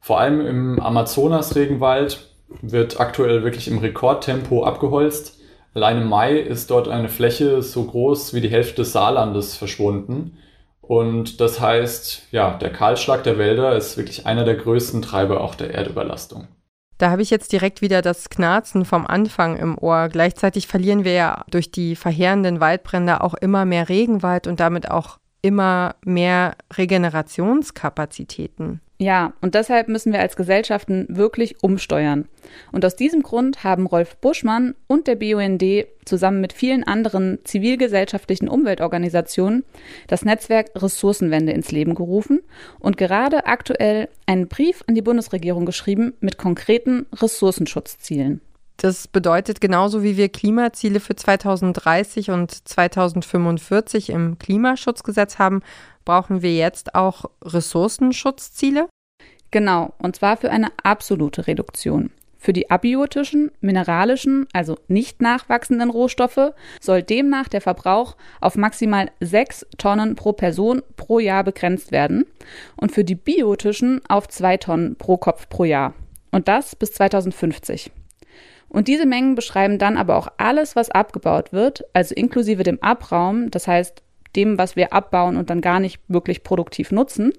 Vor 0.00 0.18
allem 0.18 0.40
im 0.40 0.80
Amazonas-Regenwald 0.80 2.30
wird 2.62 2.98
aktuell 2.98 3.44
wirklich 3.44 3.68
im 3.68 3.76
Rekordtempo 3.76 4.64
abgeholzt. 4.64 5.38
Allein 5.74 6.00
im 6.00 6.08
Mai 6.08 6.38
ist 6.38 6.70
dort 6.70 6.88
eine 6.88 7.10
Fläche 7.10 7.60
so 7.60 7.84
groß 7.84 8.32
wie 8.32 8.40
die 8.40 8.48
Hälfte 8.48 8.76
des 8.76 8.92
Saarlandes 8.92 9.54
verschwunden. 9.54 10.38
Und 10.88 11.40
das 11.40 11.60
heißt, 11.60 12.28
ja, 12.30 12.56
der 12.58 12.72
Kahlschlag 12.72 13.22
der 13.24 13.38
Wälder 13.38 13.76
ist 13.76 13.96
wirklich 13.96 14.26
einer 14.26 14.44
der 14.44 14.56
größten 14.56 15.02
Treiber 15.02 15.40
auch 15.40 15.54
der 15.54 15.72
Erdüberlastung. 15.74 16.48
Da 16.98 17.10
habe 17.10 17.22
ich 17.22 17.30
jetzt 17.30 17.52
direkt 17.52 17.82
wieder 17.82 18.02
das 18.02 18.30
Knarzen 18.30 18.84
vom 18.84 19.06
Anfang 19.06 19.56
im 19.56 19.76
Ohr. 19.78 20.08
Gleichzeitig 20.08 20.68
verlieren 20.68 21.04
wir 21.04 21.12
ja 21.12 21.44
durch 21.50 21.70
die 21.70 21.96
verheerenden 21.96 22.60
Waldbrände 22.60 23.20
auch 23.20 23.34
immer 23.34 23.64
mehr 23.64 23.88
Regenwald 23.88 24.46
und 24.46 24.60
damit 24.60 24.90
auch 24.90 25.18
immer 25.44 25.96
mehr 26.06 26.56
Regenerationskapazitäten. 26.74 28.80
Ja, 28.98 29.34
und 29.42 29.54
deshalb 29.54 29.88
müssen 29.88 30.14
wir 30.14 30.20
als 30.20 30.36
Gesellschaften 30.36 31.04
wirklich 31.10 31.62
umsteuern. 31.62 32.26
Und 32.72 32.86
aus 32.86 32.96
diesem 32.96 33.22
Grund 33.22 33.62
haben 33.62 33.86
Rolf 33.86 34.16
Buschmann 34.16 34.74
und 34.86 35.06
der 35.06 35.16
BUND 35.16 35.62
zusammen 36.06 36.40
mit 36.40 36.54
vielen 36.54 36.84
anderen 36.84 37.40
zivilgesellschaftlichen 37.44 38.48
Umweltorganisationen 38.48 39.64
das 40.06 40.24
Netzwerk 40.24 40.70
Ressourcenwende 40.76 41.52
ins 41.52 41.72
Leben 41.72 41.94
gerufen 41.94 42.40
und 42.78 42.96
gerade 42.96 43.44
aktuell 43.44 44.08
einen 44.24 44.48
Brief 44.48 44.82
an 44.86 44.94
die 44.94 45.02
Bundesregierung 45.02 45.66
geschrieben 45.66 46.14
mit 46.20 46.38
konkreten 46.38 47.04
Ressourcenschutzzielen. 47.12 48.40
Das 48.76 49.08
bedeutet, 49.08 49.60
genauso 49.60 50.02
wie 50.02 50.16
wir 50.16 50.28
Klimaziele 50.28 51.00
für 51.00 51.14
2030 51.14 52.30
und 52.30 52.68
2045 52.68 54.10
im 54.10 54.38
Klimaschutzgesetz 54.38 55.38
haben, 55.38 55.62
brauchen 56.04 56.42
wir 56.42 56.54
jetzt 56.54 56.94
auch 56.94 57.26
Ressourcenschutzziele? 57.42 58.88
Genau, 59.50 59.94
und 59.98 60.16
zwar 60.16 60.36
für 60.36 60.50
eine 60.50 60.68
absolute 60.82 61.46
Reduktion. 61.46 62.10
Für 62.44 62.52
die 62.52 62.70
abiotischen, 62.70 63.52
mineralischen, 63.62 64.46
also 64.52 64.76
nicht 64.86 65.22
nachwachsenden 65.22 65.88
Rohstoffe 65.88 66.52
soll 66.78 67.02
demnach 67.02 67.48
der 67.48 67.62
Verbrauch 67.62 68.16
auf 68.42 68.56
maximal 68.56 69.10
sechs 69.20 69.64
Tonnen 69.78 70.14
pro 70.14 70.34
Person 70.34 70.82
pro 70.96 71.20
Jahr 71.20 71.42
begrenzt 71.42 71.90
werden 71.90 72.26
und 72.76 72.92
für 72.92 73.02
die 73.02 73.14
biotischen 73.14 74.02
auf 74.08 74.28
zwei 74.28 74.58
Tonnen 74.58 74.96
pro 74.96 75.16
Kopf 75.16 75.48
pro 75.48 75.64
Jahr. 75.64 75.94
Und 76.32 76.48
das 76.48 76.76
bis 76.76 76.92
2050. 76.92 77.90
Und 78.74 78.88
diese 78.88 79.06
Mengen 79.06 79.36
beschreiben 79.36 79.78
dann 79.78 79.96
aber 79.96 80.16
auch 80.16 80.26
alles, 80.36 80.74
was 80.74 80.90
abgebaut 80.90 81.52
wird, 81.52 81.84
also 81.92 82.12
inklusive 82.12 82.64
dem 82.64 82.82
Abraum, 82.82 83.52
das 83.52 83.68
heißt 83.68 84.02
dem, 84.34 84.58
was 84.58 84.74
wir 84.74 84.92
abbauen 84.92 85.36
und 85.36 85.48
dann 85.48 85.60
gar 85.60 85.78
nicht 85.78 86.00
wirklich 86.08 86.42
produktiv 86.42 86.90
nutzen. 86.90 87.32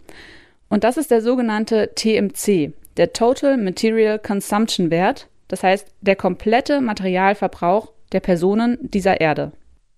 Und 0.69 0.85
das 0.85 0.95
ist 0.95 1.11
der 1.11 1.21
sogenannte 1.21 1.91
TMC, 1.93 2.71
der 2.95 3.11
Total 3.11 3.57
Material 3.57 4.17
Consumption 4.17 4.89
Wert, 4.91 5.27
das 5.49 5.61
heißt 5.61 5.89
der 5.99 6.15
komplette 6.15 6.79
Materialverbrauch 6.79 7.91
der 8.13 8.21
Personen 8.21 8.77
dieser 8.79 9.19
Erde. 9.19 9.51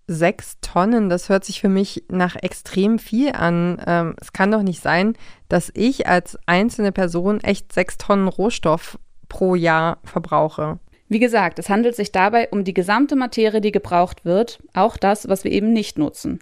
Sechs 0.07 0.57
Tonnen, 0.61 1.07
das 1.07 1.29
hört 1.29 1.45
sich 1.45 1.61
für 1.61 1.69
mich 1.69 2.03
nach 2.09 2.35
extrem 2.35 2.97
viel 2.97 3.33
an. 3.33 3.79
Ähm, 3.85 4.15
es 4.19 4.33
kann 4.33 4.49
doch 4.49 4.63
nicht 4.63 4.81
sein, 4.81 5.13
dass 5.49 5.71
ich 5.75 6.07
als 6.07 6.39
einzelne 6.47 6.91
Person 6.91 7.41
echt 7.41 7.73
sechs 7.73 7.99
Tonnen 7.99 8.27
Rohstoff 8.27 8.97
pro 9.29 9.53
Jahr 9.53 9.99
verbrauche. 10.03 10.79
Wie 11.09 11.19
gesagt, 11.19 11.57
es 11.59 11.69
handelt 11.69 11.95
sich 11.95 12.11
dabei 12.11 12.49
um 12.49 12.63
die 12.63 12.73
gesamte 12.73 13.15
Materie, 13.15 13.61
die 13.61 13.71
gebraucht 13.71 14.25
wird, 14.25 14.59
auch 14.73 14.97
das, 14.97 15.29
was 15.29 15.43
wir 15.43 15.51
eben 15.51 15.71
nicht 15.71 15.97
nutzen. 15.97 16.39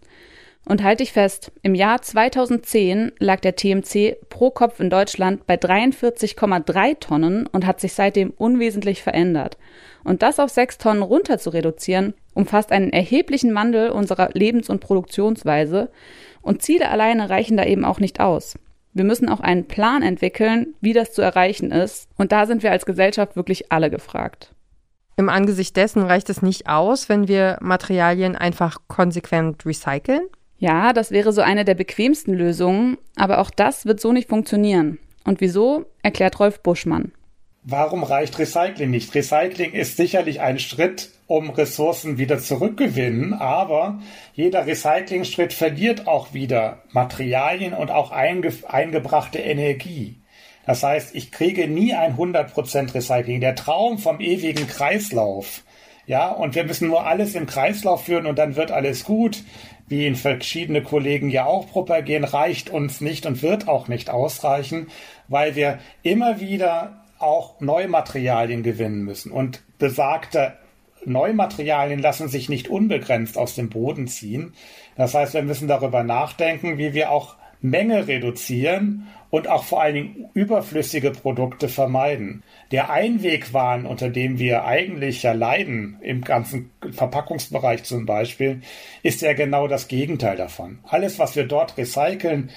Und 0.67 0.81
halte 0.81 1.03
ich 1.03 1.11
fest, 1.11 1.51
im 1.61 1.75
Jahr 1.75 2.01
2010 2.01 3.11
lag 3.19 3.39
der 3.41 3.55
TMC 3.55 4.17
pro 4.29 4.49
Kopf 4.49 4.79
in 4.79 4.89
Deutschland 4.89 5.45
bei 5.45 5.55
43,3 5.55 6.99
Tonnen 6.99 7.45
und 7.45 7.67
hat 7.67 7.79
sich 7.79 7.93
seitdem 7.93 8.31
unwesentlich 8.31 9.03
verändert. 9.03 9.59
Und 10.03 10.23
das 10.23 10.39
auf 10.39 10.49
6 10.49 10.79
Tonnen 10.79 11.03
runter 11.03 11.37
zu 11.37 11.51
reduzieren, 11.51 12.15
umfasst 12.33 12.71
einen 12.71 12.91
erheblichen 12.91 13.53
Wandel 13.53 13.89
unserer 13.91 14.29
Lebens- 14.33 14.69
und 14.71 14.81
Produktionsweise. 14.81 15.91
Und 16.41 16.63
Ziele 16.63 16.89
alleine 16.89 17.29
reichen 17.29 17.57
da 17.57 17.63
eben 17.65 17.85
auch 17.85 17.99
nicht 17.99 18.19
aus. 18.19 18.55
Wir 18.93 19.03
müssen 19.03 19.29
auch 19.29 19.41
einen 19.41 19.67
Plan 19.67 20.01
entwickeln, 20.01 20.73
wie 20.81 20.93
das 20.93 21.13
zu 21.13 21.21
erreichen 21.21 21.71
ist. 21.71 22.09
Und 22.17 22.31
da 22.31 22.47
sind 22.47 22.63
wir 22.63 22.71
als 22.71 22.87
Gesellschaft 22.87 23.35
wirklich 23.35 23.71
alle 23.71 23.91
gefragt. 23.91 24.54
Im 25.17 25.29
Angesicht 25.29 25.77
dessen 25.77 26.03
reicht 26.03 26.29
es 26.29 26.41
nicht 26.41 26.67
aus, 26.67 27.07
wenn 27.07 27.27
wir 27.27 27.57
Materialien 27.61 28.35
einfach 28.35 28.79
konsequent 28.87 29.65
recyceln? 29.65 30.23
Ja, 30.57 30.93
das 30.93 31.11
wäre 31.11 31.31
so 31.31 31.41
eine 31.41 31.65
der 31.65 31.75
bequemsten 31.75 32.33
Lösungen, 32.33 32.97
aber 33.15 33.39
auch 33.39 33.49
das 33.49 33.85
wird 33.85 33.99
so 33.99 34.11
nicht 34.11 34.29
funktionieren. 34.29 34.99
Und 35.23 35.41
wieso, 35.41 35.85
erklärt 36.03 36.39
Rolf 36.39 36.61
Buschmann. 36.61 37.11
Warum 37.63 38.03
reicht 38.03 38.37
Recycling 38.37 38.91
nicht? 38.91 39.15
Recycling 39.15 39.71
ist 39.71 39.97
sicherlich 39.97 40.39
ein 40.39 40.59
Schritt, 40.59 41.09
um 41.25 41.49
Ressourcen 41.49 42.19
wieder 42.19 42.37
zurückgewinnen, 42.37 43.33
aber 43.33 43.99
jeder 44.33 44.67
Recyclingschritt 44.67 45.51
verliert 45.51 46.07
auch 46.07 46.33
wieder 46.33 46.83
Materialien 46.91 47.73
und 47.73 47.89
auch 47.89 48.11
einge 48.11 48.53
eingebrachte 48.67 49.39
Energie. 49.39 50.21
Das 50.65 50.83
heißt, 50.83 51.15
ich 51.15 51.31
kriege 51.31 51.67
nie 51.67 51.93
ein 51.93 52.17
100% 52.17 52.93
Recycling. 52.93 53.41
Der 53.41 53.55
Traum 53.55 53.97
vom 53.97 54.19
ewigen 54.19 54.67
Kreislauf. 54.67 55.63
Ja, 56.07 56.29
und 56.31 56.55
wir 56.55 56.65
müssen 56.65 56.87
nur 56.87 57.05
alles 57.05 57.35
im 57.35 57.47
Kreislauf 57.47 58.05
führen 58.05 58.27
und 58.27 58.37
dann 58.37 58.55
wird 58.55 58.71
alles 58.71 59.05
gut. 59.05 59.43
Wie 59.87 60.05
ihn 60.05 60.15
verschiedene 60.15 60.81
Kollegen 60.81 61.29
ja 61.29 61.45
auch 61.45 61.67
propagieren, 61.67 62.23
reicht 62.23 62.69
uns 62.69 63.01
nicht 63.01 63.25
und 63.25 63.43
wird 63.43 63.67
auch 63.67 63.87
nicht 63.87 64.09
ausreichen, 64.09 64.87
weil 65.27 65.55
wir 65.55 65.79
immer 66.01 66.39
wieder 66.39 67.03
auch 67.19 67.59
neue 67.59 67.87
Materialien 67.87 68.63
gewinnen 68.63 69.03
müssen. 69.03 69.31
Und 69.31 69.61
besagte 69.77 70.53
Neumaterialien 71.05 71.99
lassen 71.99 72.27
sich 72.29 72.49
nicht 72.49 72.67
unbegrenzt 72.67 73.37
aus 73.37 73.55
dem 73.55 73.69
Boden 73.69 74.07
ziehen. 74.07 74.53
Das 74.97 75.13
heißt, 75.13 75.33
wir 75.33 75.43
müssen 75.43 75.67
darüber 75.67 76.03
nachdenken, 76.03 76.77
wie 76.77 76.93
wir 76.93 77.11
auch 77.11 77.35
Menge 77.69 78.07
reduzieren 78.07 79.07
und 79.29 79.49
auch 79.49 79.63
vor 79.63 79.81
allen 79.81 79.95
Dingen 79.95 80.29
überflüssige 80.33 81.11
Produkte 81.11 81.67
vermeiden. 81.67 82.43
Der 82.71 82.89
Einwegwahn, 82.89 83.85
unter 83.85 84.09
dem 84.09 84.39
wir 84.39 84.65
eigentlich 84.65 85.23
ja 85.23 85.33
leiden, 85.33 85.97
im 86.01 86.21
ganzen 86.21 86.71
Verpackungsbereich 86.91 87.83
zum 87.83 88.05
Beispiel, 88.05 88.61
ist 89.03 89.21
ja 89.21 89.33
genau 89.33 89.67
das 89.67 89.87
Gegenteil 89.87 90.37
davon. 90.37 90.79
Alles, 90.83 91.19
was 91.19 91.35
wir 91.35 91.45
dort 91.45 91.77
recyceln, 91.77 92.49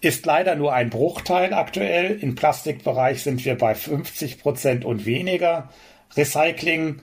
ist 0.00 0.26
leider 0.26 0.54
nur 0.54 0.74
ein 0.74 0.90
Bruchteil 0.90 1.54
aktuell. 1.54 2.18
Im 2.20 2.34
Plastikbereich 2.34 3.22
sind 3.22 3.44
wir 3.44 3.56
bei 3.56 3.74
50 3.74 4.40
Prozent 4.40 4.84
und 4.84 5.06
weniger. 5.06 5.70
Recycling 6.16 7.00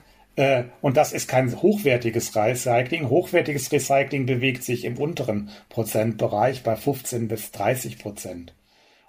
und 0.82 0.98
das 0.98 1.14
ist 1.14 1.28
kein 1.28 1.62
hochwertiges 1.62 2.36
Recycling. 2.36 3.10
Hochwertiges 3.10 3.72
Recycling 3.72 4.26
bewegt 4.26 4.64
sich 4.64 4.86
im 4.86 4.98
unteren 4.98 5.50
Prozentbereich 5.70 6.64
bei 6.64 6.76
15 6.76 7.28
bis 7.28 7.52
30 7.52 8.00
Prozent. 8.00 8.54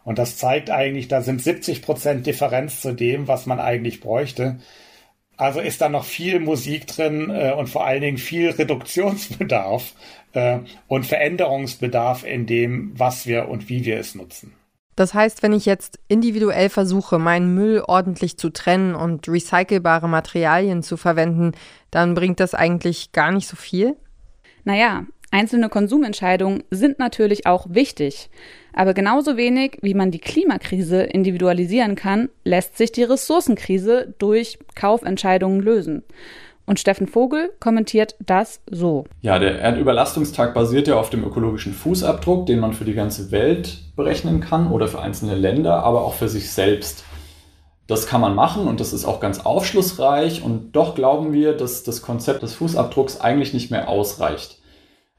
Und 0.05 0.19
das 0.19 0.37
zeigt 0.37 0.71
eigentlich, 0.71 1.09
da 1.09 1.23
sind 1.23 1.43
70 1.43 1.83
Prozent 1.83 2.27
Differenz 2.27 2.81
zu 2.81 2.93
dem, 2.93 3.29
was 3.29 3.47
man 3.47 3.61
eigentlich 3.61 4.01
bräuchte. 4.01 4.59
Also 5.37 5.61
ist 5.61 5.81
da 5.81 5.89
noch 5.89 6.05
viel 6.05 6.41
Musik 6.41 6.87
drin 6.87 7.31
äh, 7.31 7.53
und 7.53 7.69
vor 7.69 7.87
allen 7.87 8.03
Dingen 8.03 8.19
viel 8.19 8.51
Reduktionsbedarf 8.51 9.95
äh, 10.35 10.59
und 10.89 11.07
Veränderungsbedarf 11.07 12.25
in 12.25 12.47
dem, 12.47 12.93
was 12.99 13.27
wir 13.27 13.49
und 13.49 13.69
wie 13.69 13.85
wir 13.85 13.99
es 13.99 14.15
nutzen. 14.15 14.53
Das 14.97 15.15
heißt, 15.15 15.43
wenn 15.43 15.53
ich 15.53 15.67
jetzt 15.67 15.99
individuell 16.09 16.69
versuche, 16.69 17.19
meinen 17.19 17.55
Müll 17.55 17.83
ordentlich 17.87 18.37
zu 18.37 18.51
trennen 18.51 18.95
und 18.95 19.27
recycelbare 19.29 20.09
Materialien 20.09 20.83
zu 20.83 20.97
verwenden, 20.97 21.53
dann 21.91 22.15
bringt 22.15 22.41
das 22.41 22.55
eigentlich 22.55 23.13
gar 23.13 23.33
nicht 23.33 23.49
so 23.49 23.57
viel? 23.57 23.97
Naja, 24.65 25.07
einzelne 25.31 25.69
Konsumentscheidungen 25.69 26.65
sind 26.71 26.99
natürlich 26.99 27.47
auch 27.47 27.67
wichtig. 27.71 28.31
Aber 28.75 28.95
genauso 28.95 29.37
wenig, 29.37 29.79
wie 29.83 29.95
man 29.95 30.11
die 30.11 30.19
Klimakrise 30.19 31.03
individualisieren 31.03 31.95
kann, 31.95 32.29
lässt 32.45 32.77
sich 32.79 32.93
die 32.93 33.03
Ressourcenkrise 33.03 34.15
durch 34.19 34.59
Kaufentscheidungen 34.75 35.61
lösen. 35.61 36.05
Und 36.65 36.79
Steffen 36.79 37.09
Vogel 37.09 37.51
kommentiert 37.61 38.15
das 38.25 38.61
so. 38.71 39.05
Ja, 39.21 39.39
der 39.39 39.59
Erdüberlastungstag 39.59 40.55
basiert 40.55 40.89
ja 40.89 40.97
auf 40.97 41.11
dem 41.11 41.25
ökologischen 41.25 41.73
Fußabdruck, 41.75 42.47
den 42.47 42.61
man 42.61 42.73
für 42.73 42.85
die 42.85 42.95
ganze 42.95 43.31
Welt 43.33 43.79
berechnen 43.97 44.41
kann 44.41 44.71
oder 44.71 44.87
für 44.89 45.01
einzelne 45.01 45.35
Länder, 45.35 45.83
aber 45.83 46.03
auch 46.03 46.15
für 46.15 46.29
sich 46.29 46.51
selbst. 46.51 47.05
Das 47.89 48.07
kann 48.07 48.21
man 48.21 48.35
machen 48.35 48.69
und 48.69 48.81
das 48.81 48.93
ist 48.93 49.05
auch 49.05 49.19
ganz 49.19 49.41
aufschlussreich 49.41 50.43
und 50.43 50.73
doch 50.73 50.95
glauben 50.95 51.33
wir, 51.33 51.57
dass 51.57 51.83
das 51.83 52.01
Konzept 52.01 52.43
des 52.43 52.55
Fußabdrucks 52.55 53.21
eigentlich 53.21 53.53
nicht 53.53 53.71
mehr 53.71 53.89
ausreicht. 53.89 54.61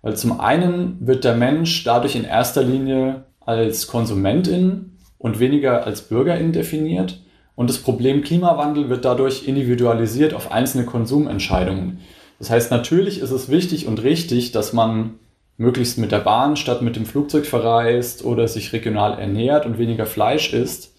Weil 0.02 0.16
zum 0.16 0.40
einen 0.40 0.98
wird 1.00 1.24
der 1.24 1.36
Mensch 1.36 1.84
dadurch 1.84 2.16
in 2.16 2.24
erster 2.24 2.64
Linie 2.64 3.26
als 3.42 3.88
Konsumentin 3.88 4.98
und 5.18 5.40
weniger 5.40 5.86
als 5.86 6.04
Bürgerin 6.04 6.52
definiert 6.52 7.23
und 7.56 7.70
das 7.70 7.78
Problem 7.78 8.24
Klimawandel 8.24 8.90
wird 8.90 9.06
dadurch 9.06 9.48
individualisiert 9.48 10.34
auf 10.34 10.52
einzelne 10.52 10.86
Konsumentscheidungen. 10.86 12.00
Das 12.40 12.50
heißt, 12.50 12.72
natürlich 12.72 13.20
ist 13.20 13.32
es 13.32 13.50
wichtig 13.50 13.88
und 13.88 14.02
richtig, 14.04 14.52
dass 14.52 14.74
man 14.74 15.20
möglichst 15.58 15.98
mit 15.98 16.12
der 16.12 16.20
Bahn 16.20 16.56
statt 16.56 16.82
mit 16.82 16.96
dem 16.96 17.06
Flugzeug 17.06 17.46
verreist 17.46 18.26
oder 18.26 18.48
sich 18.48 18.74
regional 18.74 19.20
ernährt 19.20 19.66
und 19.66 19.78
weniger 19.78 20.06
Fleisch 20.06 20.52
isst. 20.54 20.96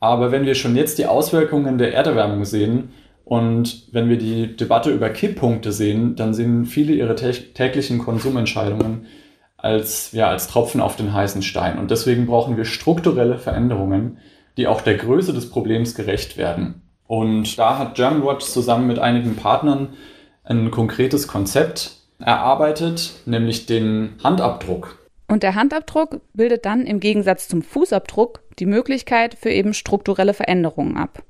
Aber 0.00 0.30
wenn 0.30 0.46
wir 0.46 0.54
schon 0.54 0.76
jetzt 0.76 0.98
die 0.98 1.06
Auswirkungen 1.06 1.78
der 1.78 1.92
Erderwärmung 1.92 2.44
sehen 2.44 2.90
und 3.24 3.88
wenn 3.92 4.08
wir 4.08 4.16
die 4.16 4.56
Debatte 4.56 4.90
über 4.90 5.10
Kipppunkte 5.10 5.72
sehen, 5.72 6.14
dann 6.14 6.32
sehen 6.32 6.64
viele 6.64 6.92
ihre 6.92 7.16
täglichen 7.16 7.98
Konsumentscheidungen 7.98 9.06
als, 9.56 10.12
ja, 10.12 10.28
als 10.28 10.46
Tropfen 10.46 10.80
auf 10.80 10.94
den 10.94 11.12
heißen 11.12 11.42
Stein. 11.42 11.78
Und 11.78 11.90
deswegen 11.90 12.26
brauchen 12.26 12.56
wir 12.56 12.64
strukturelle 12.64 13.38
Veränderungen, 13.38 14.18
die 14.58 14.66
auch 14.66 14.82
der 14.82 14.96
Größe 14.96 15.32
des 15.32 15.48
Problems 15.48 15.94
gerecht 15.94 16.36
werden. 16.36 16.82
Und 17.06 17.58
da 17.58 17.78
hat 17.78 17.94
Germanwatch 17.94 18.44
zusammen 18.44 18.86
mit 18.86 18.98
einigen 18.98 19.36
Partnern 19.36 19.94
ein 20.44 20.70
konkretes 20.70 21.26
Konzept 21.26 21.96
erarbeitet, 22.18 23.12
nämlich 23.24 23.64
den 23.64 24.16
Handabdruck. 24.22 24.98
Und 25.28 25.42
der 25.42 25.54
Handabdruck 25.54 26.20
bildet 26.34 26.66
dann 26.66 26.84
im 26.84 27.00
Gegensatz 27.00 27.48
zum 27.48 27.62
Fußabdruck 27.62 28.40
die 28.58 28.66
Möglichkeit 28.66 29.34
für 29.34 29.50
eben 29.50 29.72
strukturelle 29.74 30.34
Veränderungen 30.34 30.96
ab. 30.96 31.22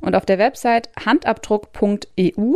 Und 0.00 0.14
auf 0.14 0.24
der 0.24 0.38
Website 0.38 0.88
handabdruck.eu 1.04 2.54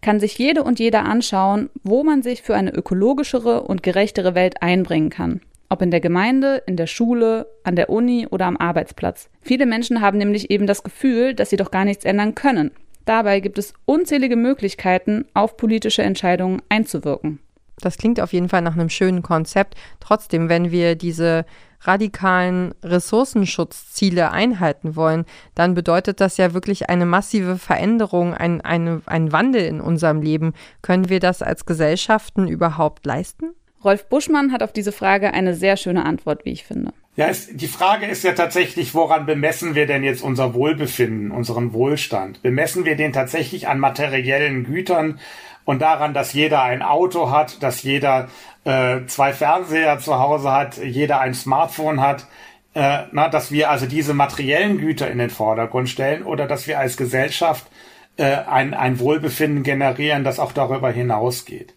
kann 0.00 0.20
sich 0.20 0.38
jede 0.38 0.62
und 0.62 0.78
jeder 0.78 1.04
anschauen, 1.04 1.70
wo 1.82 2.04
man 2.04 2.22
sich 2.22 2.42
für 2.42 2.54
eine 2.54 2.72
ökologischere 2.72 3.62
und 3.62 3.82
gerechtere 3.82 4.34
Welt 4.34 4.62
einbringen 4.62 5.10
kann. 5.10 5.40
Ob 5.68 5.82
in 5.82 5.90
der 5.90 6.00
Gemeinde, 6.00 6.62
in 6.66 6.76
der 6.76 6.86
Schule, 6.86 7.46
an 7.64 7.76
der 7.76 7.90
Uni 7.90 8.26
oder 8.30 8.46
am 8.46 8.56
Arbeitsplatz. 8.56 9.28
Viele 9.40 9.66
Menschen 9.66 10.00
haben 10.00 10.18
nämlich 10.18 10.50
eben 10.50 10.66
das 10.66 10.82
Gefühl, 10.82 11.34
dass 11.34 11.50
sie 11.50 11.56
doch 11.56 11.70
gar 11.70 11.84
nichts 11.84 12.04
ändern 12.04 12.34
können. 12.34 12.70
Dabei 13.04 13.40
gibt 13.40 13.58
es 13.58 13.74
unzählige 13.84 14.36
Möglichkeiten, 14.36 15.26
auf 15.34 15.56
politische 15.56 16.02
Entscheidungen 16.02 16.62
einzuwirken. 16.68 17.40
Das 17.80 17.98
klingt 17.98 18.20
auf 18.20 18.32
jeden 18.32 18.48
Fall 18.48 18.62
nach 18.62 18.74
einem 18.74 18.88
schönen 18.88 19.22
Konzept. 19.22 19.74
Trotzdem, 20.00 20.48
wenn 20.48 20.70
wir 20.70 20.94
diese 20.94 21.44
radikalen 21.80 22.72
Ressourcenschutzziele 22.82 24.30
einhalten 24.30 24.96
wollen, 24.96 25.26
dann 25.54 25.74
bedeutet 25.74 26.20
das 26.20 26.36
ja 26.38 26.54
wirklich 26.54 26.88
eine 26.88 27.04
massive 27.04 27.58
Veränderung, 27.58 28.32
ein, 28.32 28.60
eine, 28.62 29.02
ein 29.06 29.32
Wandel 29.32 29.62
in 29.62 29.80
unserem 29.80 30.22
Leben. 30.22 30.54
Können 30.82 31.08
wir 31.08 31.20
das 31.20 31.42
als 31.42 31.66
Gesellschaften 31.66 32.48
überhaupt 32.48 33.04
leisten? 33.04 33.54
Rolf 33.84 34.08
Buschmann 34.08 34.52
hat 34.52 34.62
auf 34.62 34.72
diese 34.72 34.92
Frage 34.92 35.32
eine 35.32 35.54
sehr 35.54 35.76
schöne 35.76 36.04
Antwort, 36.04 36.44
wie 36.44 36.52
ich 36.52 36.64
finde. 36.64 36.92
Ja, 37.16 37.28
es, 37.28 37.48
die 37.54 37.68
Frage 37.68 38.06
ist 38.06 38.24
ja 38.24 38.32
tatsächlich, 38.32 38.94
woran 38.94 39.24
bemessen 39.24 39.74
wir 39.76 39.86
denn 39.86 40.02
jetzt 40.02 40.22
unser 40.22 40.54
Wohlbefinden, 40.54 41.30
unseren 41.30 41.72
Wohlstand? 41.72 42.42
Bemessen 42.42 42.84
wir 42.84 42.96
den 42.96 43.12
tatsächlich 43.12 43.68
an 43.68 43.78
materiellen 43.78 44.64
Gütern 44.64 45.20
und 45.64 45.80
daran, 45.80 46.12
dass 46.12 46.32
jeder 46.32 46.62
ein 46.62 46.82
Auto 46.82 47.30
hat, 47.30 47.62
dass 47.62 47.84
jeder 47.84 48.28
äh, 48.64 49.06
zwei 49.06 49.32
Fernseher 49.32 50.00
zu 50.00 50.18
Hause 50.18 50.50
hat, 50.50 50.78
jeder 50.78 51.20
ein 51.20 51.34
Smartphone 51.34 52.00
hat, 52.00 52.26
äh, 52.74 53.04
na, 53.12 53.28
dass 53.28 53.52
wir 53.52 53.70
also 53.70 53.86
diese 53.86 54.14
materiellen 54.14 54.78
Güter 54.78 55.08
in 55.08 55.18
den 55.18 55.30
Vordergrund 55.30 55.88
stellen 55.88 56.24
oder 56.24 56.48
dass 56.48 56.66
wir 56.66 56.80
als 56.80 56.96
Gesellschaft 56.96 57.64
äh, 58.16 58.24
ein, 58.24 58.74
ein 58.74 58.98
Wohlbefinden 58.98 59.62
generieren, 59.62 60.24
das 60.24 60.40
auch 60.40 60.52
darüber 60.52 60.90
hinausgeht. 60.90 61.74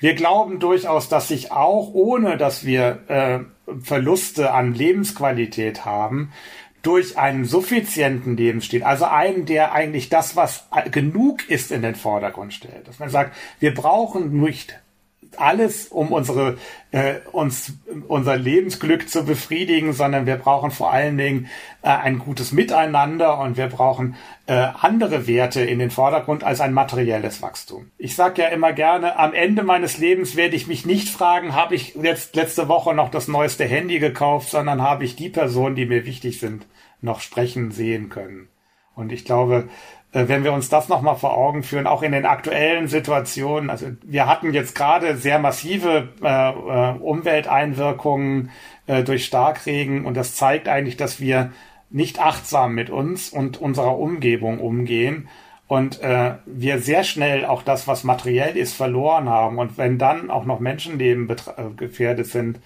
Wir 0.00 0.14
glauben 0.14 0.60
durchaus, 0.60 1.08
dass 1.08 1.28
sich 1.28 1.52
auch 1.52 1.92
ohne, 1.94 2.36
dass 2.36 2.64
wir 2.64 2.98
äh, 3.08 3.38
Verluste 3.80 4.52
an 4.52 4.74
Lebensqualität 4.74 5.84
haben, 5.84 6.32
durch 6.82 7.16
einen 7.16 7.46
suffizienten 7.46 8.36
Lebensstil, 8.36 8.84
also 8.84 9.06
einen, 9.06 9.46
der 9.46 9.72
eigentlich 9.72 10.10
das, 10.10 10.36
was 10.36 10.68
genug 10.90 11.48
ist, 11.48 11.72
in 11.72 11.80
den 11.80 11.94
Vordergrund 11.94 12.52
stellt. 12.52 12.86
Dass 12.86 12.98
man 12.98 13.08
sagt, 13.08 13.34
wir 13.58 13.72
brauchen 13.72 14.38
nicht 14.38 14.78
alles, 15.38 15.88
um 15.88 16.12
unsere, 16.12 16.58
äh, 16.90 17.14
uns, 17.32 17.72
unser 18.08 18.36
Lebensglück 18.36 19.08
zu 19.08 19.24
befriedigen, 19.24 19.92
sondern 19.92 20.26
wir 20.26 20.36
brauchen 20.36 20.70
vor 20.70 20.92
allen 20.92 21.16
Dingen 21.18 21.48
äh, 21.82 21.88
ein 21.88 22.18
gutes 22.18 22.52
Miteinander 22.52 23.38
und 23.38 23.56
wir 23.56 23.68
brauchen 23.68 24.16
äh, 24.46 24.52
andere 24.52 25.26
Werte 25.26 25.62
in 25.62 25.78
den 25.78 25.90
Vordergrund 25.90 26.44
als 26.44 26.60
ein 26.60 26.72
materielles 26.72 27.42
Wachstum. 27.42 27.90
Ich 27.98 28.14
sage 28.14 28.42
ja 28.42 28.48
immer 28.48 28.72
gerne, 28.72 29.18
am 29.18 29.32
Ende 29.32 29.62
meines 29.62 29.98
Lebens 29.98 30.36
werde 30.36 30.56
ich 30.56 30.66
mich 30.66 30.86
nicht 30.86 31.08
fragen, 31.08 31.54
habe 31.54 31.74
ich 31.74 31.94
jetzt 31.94 32.36
letzte 32.36 32.68
Woche 32.68 32.94
noch 32.94 33.10
das 33.10 33.28
neueste 33.28 33.64
Handy 33.64 33.98
gekauft, 33.98 34.50
sondern 34.50 34.82
habe 34.82 35.04
ich 35.04 35.16
die 35.16 35.28
Personen, 35.28 35.76
die 35.76 35.86
mir 35.86 36.06
wichtig 36.06 36.40
sind, 36.40 36.66
noch 37.00 37.20
sprechen 37.20 37.70
sehen 37.70 38.08
können. 38.08 38.48
Und 38.94 39.12
ich 39.12 39.24
glaube, 39.24 39.68
wenn 40.14 40.44
wir 40.44 40.52
uns 40.52 40.68
das 40.68 40.88
nochmal 40.88 41.16
vor 41.16 41.36
Augen 41.36 41.62
führen, 41.64 41.88
auch 41.88 42.02
in 42.02 42.12
den 42.12 42.24
aktuellen 42.24 42.86
Situationen, 42.86 43.68
also 43.68 43.86
wir 44.02 44.26
hatten 44.26 44.54
jetzt 44.54 44.74
gerade 44.74 45.16
sehr 45.16 45.40
massive 45.40 46.08
äh, 46.22 46.50
äh, 46.50 46.98
Umwelteinwirkungen 46.98 48.50
äh, 48.86 49.02
durch 49.02 49.24
Starkregen 49.24 50.06
und 50.06 50.16
das 50.16 50.36
zeigt 50.36 50.68
eigentlich, 50.68 50.96
dass 50.96 51.20
wir 51.20 51.50
nicht 51.90 52.20
achtsam 52.20 52.74
mit 52.74 52.90
uns 52.90 53.28
und 53.28 53.60
unserer 53.60 53.98
Umgebung 53.98 54.60
umgehen 54.60 55.28
und 55.66 56.00
äh, 56.00 56.34
wir 56.46 56.78
sehr 56.78 57.02
schnell 57.02 57.44
auch 57.44 57.62
das, 57.62 57.88
was 57.88 58.04
materiell 58.04 58.56
ist, 58.56 58.74
verloren 58.74 59.28
haben 59.28 59.58
und 59.58 59.78
wenn 59.78 59.98
dann 59.98 60.30
auch 60.30 60.44
noch 60.44 60.60
Menschenleben 60.60 61.28
äh, 61.28 61.34
gefährdet 61.76 62.26
sind, 62.26 62.60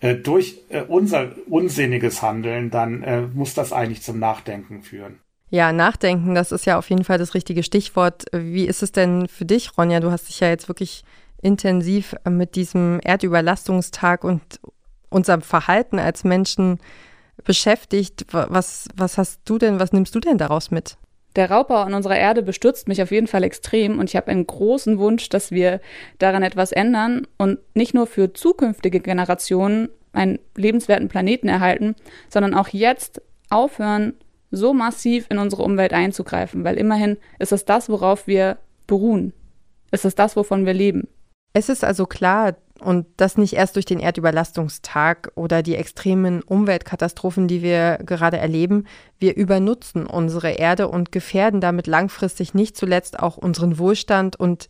äh, 0.00 0.16
durch 0.16 0.60
äh, 0.68 0.82
unser 0.82 1.32
unsinniges 1.48 2.22
Handeln, 2.22 2.70
dann 2.70 3.02
äh, 3.02 3.22
muss 3.22 3.54
das 3.54 3.72
eigentlich 3.72 4.02
zum 4.02 4.18
Nachdenken 4.18 4.82
führen. 4.82 5.20
Ja, 5.52 5.70
nachdenken, 5.70 6.34
das 6.34 6.50
ist 6.50 6.64
ja 6.64 6.78
auf 6.78 6.88
jeden 6.88 7.04
Fall 7.04 7.18
das 7.18 7.34
richtige 7.34 7.62
Stichwort. 7.62 8.24
Wie 8.32 8.64
ist 8.64 8.82
es 8.82 8.90
denn 8.90 9.28
für 9.28 9.44
dich, 9.44 9.76
Ronja? 9.76 10.00
Du 10.00 10.10
hast 10.10 10.30
dich 10.30 10.40
ja 10.40 10.48
jetzt 10.48 10.66
wirklich 10.66 11.04
intensiv 11.42 12.14
mit 12.26 12.56
diesem 12.56 13.00
Erdüberlastungstag 13.04 14.24
und 14.24 14.40
unserem 15.10 15.42
Verhalten 15.42 15.98
als 15.98 16.24
Menschen 16.24 16.78
beschäftigt. 17.44 18.24
Was, 18.30 18.88
was 18.96 19.18
hast 19.18 19.42
du 19.44 19.58
denn, 19.58 19.78
was 19.78 19.92
nimmst 19.92 20.14
du 20.14 20.20
denn 20.20 20.38
daraus 20.38 20.70
mit? 20.70 20.96
Der 21.36 21.50
Raubbau 21.50 21.82
an 21.82 21.92
unserer 21.92 22.16
Erde 22.16 22.42
bestürzt 22.42 22.88
mich 22.88 23.02
auf 23.02 23.10
jeden 23.10 23.26
Fall 23.26 23.44
extrem 23.44 23.98
und 23.98 24.08
ich 24.08 24.16
habe 24.16 24.28
einen 24.28 24.46
großen 24.46 24.98
Wunsch, 24.98 25.28
dass 25.28 25.50
wir 25.50 25.82
daran 26.18 26.42
etwas 26.42 26.72
ändern 26.72 27.26
und 27.36 27.58
nicht 27.74 27.92
nur 27.92 28.06
für 28.06 28.32
zukünftige 28.32 29.00
Generationen 29.00 29.90
einen 30.14 30.38
lebenswerten 30.56 31.08
Planeten 31.08 31.48
erhalten, 31.48 31.94
sondern 32.30 32.54
auch 32.54 32.68
jetzt 32.68 33.20
aufhören, 33.50 34.14
so 34.52 34.72
massiv 34.72 35.26
in 35.30 35.38
unsere 35.38 35.62
Umwelt 35.62 35.92
einzugreifen, 35.92 36.62
weil 36.62 36.76
immerhin 36.76 37.16
ist 37.38 37.52
es 37.52 37.64
das, 37.64 37.88
worauf 37.88 38.26
wir 38.26 38.58
beruhen. 38.86 39.32
Es 39.90 40.04
ist 40.04 40.18
das, 40.18 40.36
wovon 40.36 40.66
wir 40.66 40.74
leben. 40.74 41.08
Es 41.54 41.68
ist 41.68 41.84
also 41.84 42.06
klar, 42.06 42.54
und 42.80 43.06
das 43.16 43.38
nicht 43.38 43.54
erst 43.54 43.76
durch 43.76 43.84
den 43.84 44.00
Erdüberlastungstag 44.00 45.32
oder 45.34 45.62
die 45.62 45.76
extremen 45.76 46.42
Umweltkatastrophen, 46.42 47.46
die 47.48 47.62
wir 47.62 47.98
gerade 48.04 48.38
erleben. 48.38 48.86
Wir 49.18 49.36
übernutzen 49.36 50.06
unsere 50.06 50.50
Erde 50.50 50.88
und 50.88 51.12
gefährden 51.12 51.60
damit 51.60 51.86
langfristig 51.86 52.54
nicht 52.54 52.76
zuletzt 52.76 53.18
auch 53.18 53.36
unseren 53.36 53.78
Wohlstand 53.78 54.38
und 54.38 54.68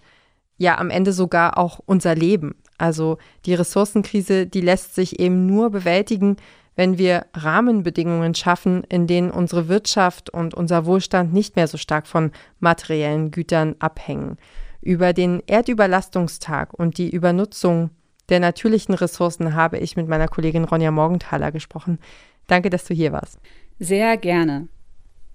ja 0.59 0.79
am 0.79 0.90
Ende 0.90 1.12
sogar 1.12 1.59
auch 1.59 1.81
unser 1.87 2.14
Leben. 2.14 2.55
Also 2.79 3.18
die 3.47 3.55
Ressourcenkrise, 3.55 4.47
die 4.47 4.61
lässt 4.61 4.95
sich 4.95 5.18
eben 5.18 5.47
nur 5.47 5.71
bewältigen, 5.71 6.37
wenn 6.76 6.98
wir 6.98 7.26
Rahmenbedingungen 7.35 8.35
schaffen, 8.35 8.85
in 8.85 9.06
denen 9.06 9.30
unsere 9.30 9.68
Wirtschaft 9.68 10.30
und 10.30 10.54
unser 10.54 10.87
Wohlstand 10.87 11.32
nicht 11.32 11.56
mehr 11.56 11.68
so 11.68 11.76
stark 11.76 12.06
von 12.06 12.32
materiellen 12.61 13.30
Gütern 13.30 13.76
abhängen. 13.78 14.38
Über 14.80 15.12
den 15.12 15.42
Erdüberlastungstag 15.46 16.74
und 16.74 16.98
die 16.98 17.11
Übernutzung 17.11 17.90
der 18.28 18.40
natürlichen 18.40 18.94
Ressourcen 18.94 19.54
habe 19.54 19.78
ich 19.78 19.96
mit 19.96 20.08
meiner 20.08 20.28
Kollegin 20.28 20.64
Ronja 20.64 20.90
Morgenthaler 20.90 21.52
gesprochen. 21.52 21.98
Danke, 22.46 22.70
dass 22.70 22.85
du 22.85 22.94
hier 22.94 23.12
warst. 23.12 23.38
Sehr 23.78 24.16
gerne. 24.16 24.68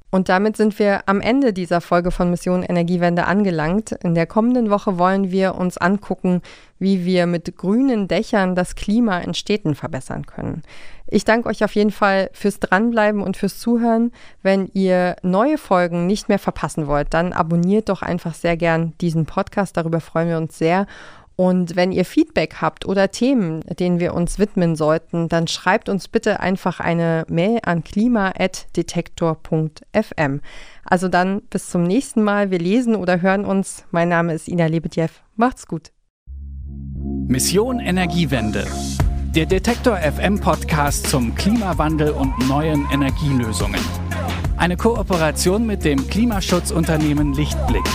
Und 0.10 0.30
damit 0.30 0.56
sind 0.56 0.80
wir 0.80 1.02
am 1.08 1.20
Ende 1.20 1.52
dieser 1.52 1.82
Folge 1.82 2.12
von 2.12 2.30
Mission 2.30 2.64
Energiewende 2.64 3.26
angelangt. 3.26 3.92
In 3.92 4.16
der 4.16 4.26
kommenden 4.26 4.70
Woche 4.70 4.98
wollen 4.98 5.32
wir 5.32 5.56
uns 5.56 5.78
angucken, 5.78 6.42
wie 6.80 7.04
wir 7.04 7.26
mit 7.26 7.58
grünen 7.58 8.08
Dächern 8.08 8.56
das 8.56 8.76
Klima 8.76 9.20
in 9.20 9.34
Städten 9.34 9.76
verbessern 9.76 10.26
können. 10.26 10.64
Ich 11.08 11.26
danke 11.26 11.50
euch 11.50 11.64
auf 11.64 11.76
jeden 11.76 11.92
Fall 11.92 12.30
fürs 12.32 12.60
Dranbleiben 12.60 13.22
und 13.22 13.36
fürs 13.36 13.60
Zuhören. 13.60 14.12
Wenn 14.44 14.70
ihr 14.74 15.18
neue 15.24 15.58
Folgen 15.58 16.08
nicht 16.08 16.30
mehr 16.30 16.40
verpassen 16.40 16.88
wollt, 16.88 17.14
dann 17.14 17.34
abonniert 17.34 17.90
doch 17.90 18.02
einfach 18.02 18.34
sehr 18.34 18.56
gern 18.56 18.94
diesen 19.02 19.26
Podcast. 19.26 19.76
Darüber 19.76 20.00
freuen 20.00 20.30
wir 20.30 20.38
uns 20.38 20.58
sehr. 20.58 20.86
Und 21.40 21.76
wenn 21.76 21.92
ihr 21.92 22.04
Feedback 22.04 22.56
habt 22.62 22.88
oder 22.88 23.12
Themen, 23.12 23.62
denen 23.80 24.00
wir 24.00 24.16
uns 24.16 24.40
widmen 24.40 24.76
sollten, 24.76 25.30
dann 25.30 25.48
schreibt 25.48 25.88
uns 25.88 26.08
bitte 26.08 26.40
einfach 26.40 26.80
eine 26.80 27.26
Mail 27.30 27.60
an 27.62 27.84
klima.detektor.fm. 27.84 30.42
Also 30.84 31.10
dann 31.10 31.44
bis 31.44 31.70
zum 31.70 31.84
nächsten 31.84 32.24
Mal. 32.24 32.50
Wir 32.50 32.58
lesen 32.58 32.96
oder 32.96 33.22
hören 33.22 33.46
uns. 33.46 33.86
Mein 33.92 34.10
Name 34.10 34.34
ist 34.34 34.48
Ina 34.48 34.66
Lebedjew. 34.66 35.10
Macht's 35.36 35.68
gut. 35.68 35.92
Mission 37.28 37.80
Energiewende. 37.80 38.66
Der 39.36 39.46
Detektor 39.46 39.98
FM 39.98 40.40
Podcast 40.40 41.06
zum 41.06 41.36
Klimawandel 41.36 42.14
und 42.14 42.34
neuen 42.50 42.88
Energielösungen. 42.92 43.82
Eine 44.58 44.76
Kooperation 44.76 45.68
mit 45.68 45.86
dem 45.86 46.08
Klimaschutzunternehmen 46.08 47.36
Lichtblick. 47.36 47.86